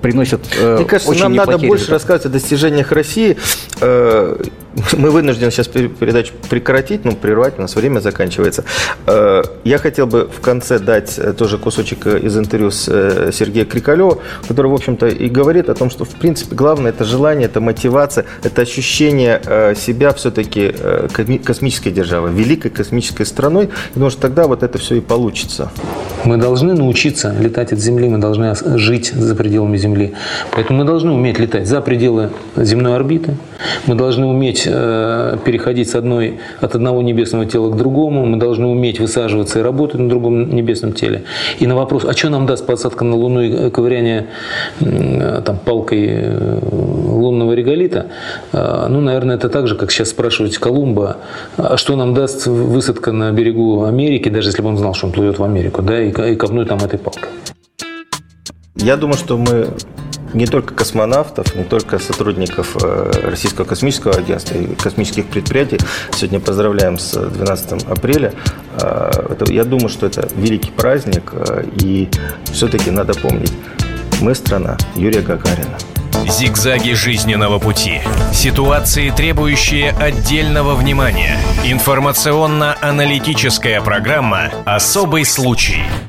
приносят 0.00 0.40
э, 0.58 0.76
Мне 0.76 0.86
кажется, 0.86 1.10
очень 1.10 1.22
нам 1.22 1.34
надо 1.34 1.58
больше 1.58 1.90
рассказывать 1.90 2.26
о 2.26 2.28
достижениях 2.30 2.92
России. 2.92 3.36
Э, 3.80 4.42
мы 4.96 5.10
вынуждены 5.10 5.50
сейчас 5.50 5.68
передачу 5.68 6.32
прекратить, 6.50 7.04
ну, 7.04 7.12
прервать, 7.12 7.54
у 7.58 7.62
нас 7.62 7.74
время 7.76 8.00
заканчивается. 8.00 8.64
Э, 9.06 9.42
я 9.64 9.78
хотел 9.78 10.06
бы 10.06 10.28
в 10.28 10.40
конце 10.40 10.78
дать 10.78 11.18
э, 11.18 11.32
тоже 11.32 11.58
кусочек 11.58 12.06
из 12.06 12.36
интервью 12.36 12.70
с 12.70 12.88
э, 12.88 13.30
Сергеем 13.32 13.66
Крикалевым, 13.66 14.18
который, 14.48 14.70
в 14.70 14.74
общем-то, 14.74 15.06
и 15.06 15.28
говорит 15.28 15.68
о 15.68 15.74
том, 15.74 15.90
что, 15.90 16.04
в 16.04 16.10
принципе, 16.10 16.54
главное– 16.56 16.90
это 16.92 17.04
желание, 17.04 17.46
это 17.46 17.60
мотивация, 17.60 18.24
это 18.42 18.62
ощущение 18.62 19.40
себя 19.76 20.12
все-таки 20.12 20.74
космической 21.44 21.90
державой, 21.90 22.32
великой 22.32 22.70
космической 22.70 23.24
страной, 23.24 23.70
потому 23.92 24.10
что 24.10 24.20
тогда 24.22 24.46
вот 24.46 24.62
это 24.62 24.78
все 24.78 24.96
и 24.96 25.00
получится. 25.00 25.70
Мы 26.24 26.36
должны 26.36 26.74
научиться 26.74 27.34
летать 27.38 27.72
от 27.72 27.78
Земли, 27.78 28.08
мы 28.08 28.18
должны 28.18 28.54
жить 28.78 29.12
за 29.12 29.34
пределами 29.34 29.76
Земли. 29.76 30.14
Поэтому 30.52 30.80
мы 30.80 30.84
должны 30.84 31.12
уметь 31.12 31.38
летать 31.38 31.66
за 31.66 31.80
пределы 31.80 32.30
земной 32.56 32.96
орбиты, 32.96 33.36
мы 33.86 33.94
должны 33.94 34.26
уметь 34.26 34.63
э, 34.66 35.36
переходить 35.44 35.90
с 35.90 35.94
одной, 35.94 36.38
от 36.60 36.74
одного 36.74 37.02
небесного 37.02 37.46
тела 37.46 37.70
к 37.70 37.76
другому, 37.76 38.24
мы 38.26 38.36
должны 38.36 38.66
уметь 38.66 39.00
высаживаться 39.00 39.58
и 39.58 39.62
работать 39.62 40.00
на 40.00 40.08
другом 40.08 40.54
небесном 40.54 40.92
теле. 40.92 41.24
И 41.58 41.66
на 41.66 41.74
вопрос, 41.74 42.04
а 42.04 42.12
что 42.12 42.28
нам 42.30 42.46
даст 42.46 42.66
посадка 42.66 43.04
на 43.04 43.16
Луну 43.16 43.40
и 43.42 43.70
ковыряние 43.70 44.26
э, 44.80 45.42
там, 45.44 45.58
палкой 45.58 46.06
э, 46.08 46.58
лунного 46.62 47.52
реголита, 47.52 48.06
ну, 48.52 49.00
наверное, 49.00 49.36
это 49.36 49.48
так 49.48 49.68
же, 49.68 49.76
как 49.76 49.90
сейчас 49.90 50.10
спрашивать 50.10 50.58
Колумба, 50.58 51.18
а 51.56 51.76
что 51.76 51.96
нам 51.96 52.14
даст 52.14 52.46
высадка 52.46 53.12
на 53.12 53.32
берегу 53.32 53.84
Америки, 53.84 54.28
даже 54.28 54.48
если 54.48 54.62
бы 54.62 54.68
он 54.68 54.76
знал, 54.76 54.94
что 54.94 55.06
он 55.06 55.12
плывет 55.12 55.38
в 55.38 55.44
Америку, 55.44 55.82
да, 55.82 56.00
и, 56.02 56.10
и 56.10 56.36
ковнуть 56.36 56.68
там 56.68 56.78
этой 56.78 56.98
палкой. 56.98 57.30
Я 58.76 58.96
думаю, 58.96 59.16
что 59.16 59.38
мы 59.38 59.68
не 60.34 60.46
только 60.46 60.74
космонавтов, 60.74 61.54
не 61.54 61.64
только 61.64 61.98
сотрудников 61.98 62.76
э, 62.82 63.12
Российского 63.24 63.64
космического 63.64 64.14
агентства 64.14 64.56
и 64.56 64.74
космических 64.74 65.26
предприятий. 65.26 65.78
Сегодня 66.14 66.40
поздравляем 66.40 66.98
с 66.98 67.14
12 67.14 67.84
апреля. 67.84 68.34
Э, 68.80 69.10
я 69.48 69.64
думаю, 69.64 69.88
что 69.88 70.06
это 70.06 70.28
великий 70.36 70.72
праздник, 70.72 71.32
э, 71.32 71.64
и 71.80 72.08
все-таки 72.52 72.90
надо 72.90 73.14
помнить, 73.14 73.52
мы 74.20 74.34
страна 74.34 74.76
Юрия 74.96 75.22
Гагарина. 75.22 75.78
Зигзаги 76.28 76.92
жизненного 76.94 77.58
пути. 77.58 78.00
Ситуации, 78.32 79.10
требующие 79.10 79.90
отдельного 79.90 80.74
внимания. 80.74 81.36
Информационно-аналитическая 81.64 83.82
программа 83.82 84.50
«Особый 84.64 85.26
случай». 85.26 85.82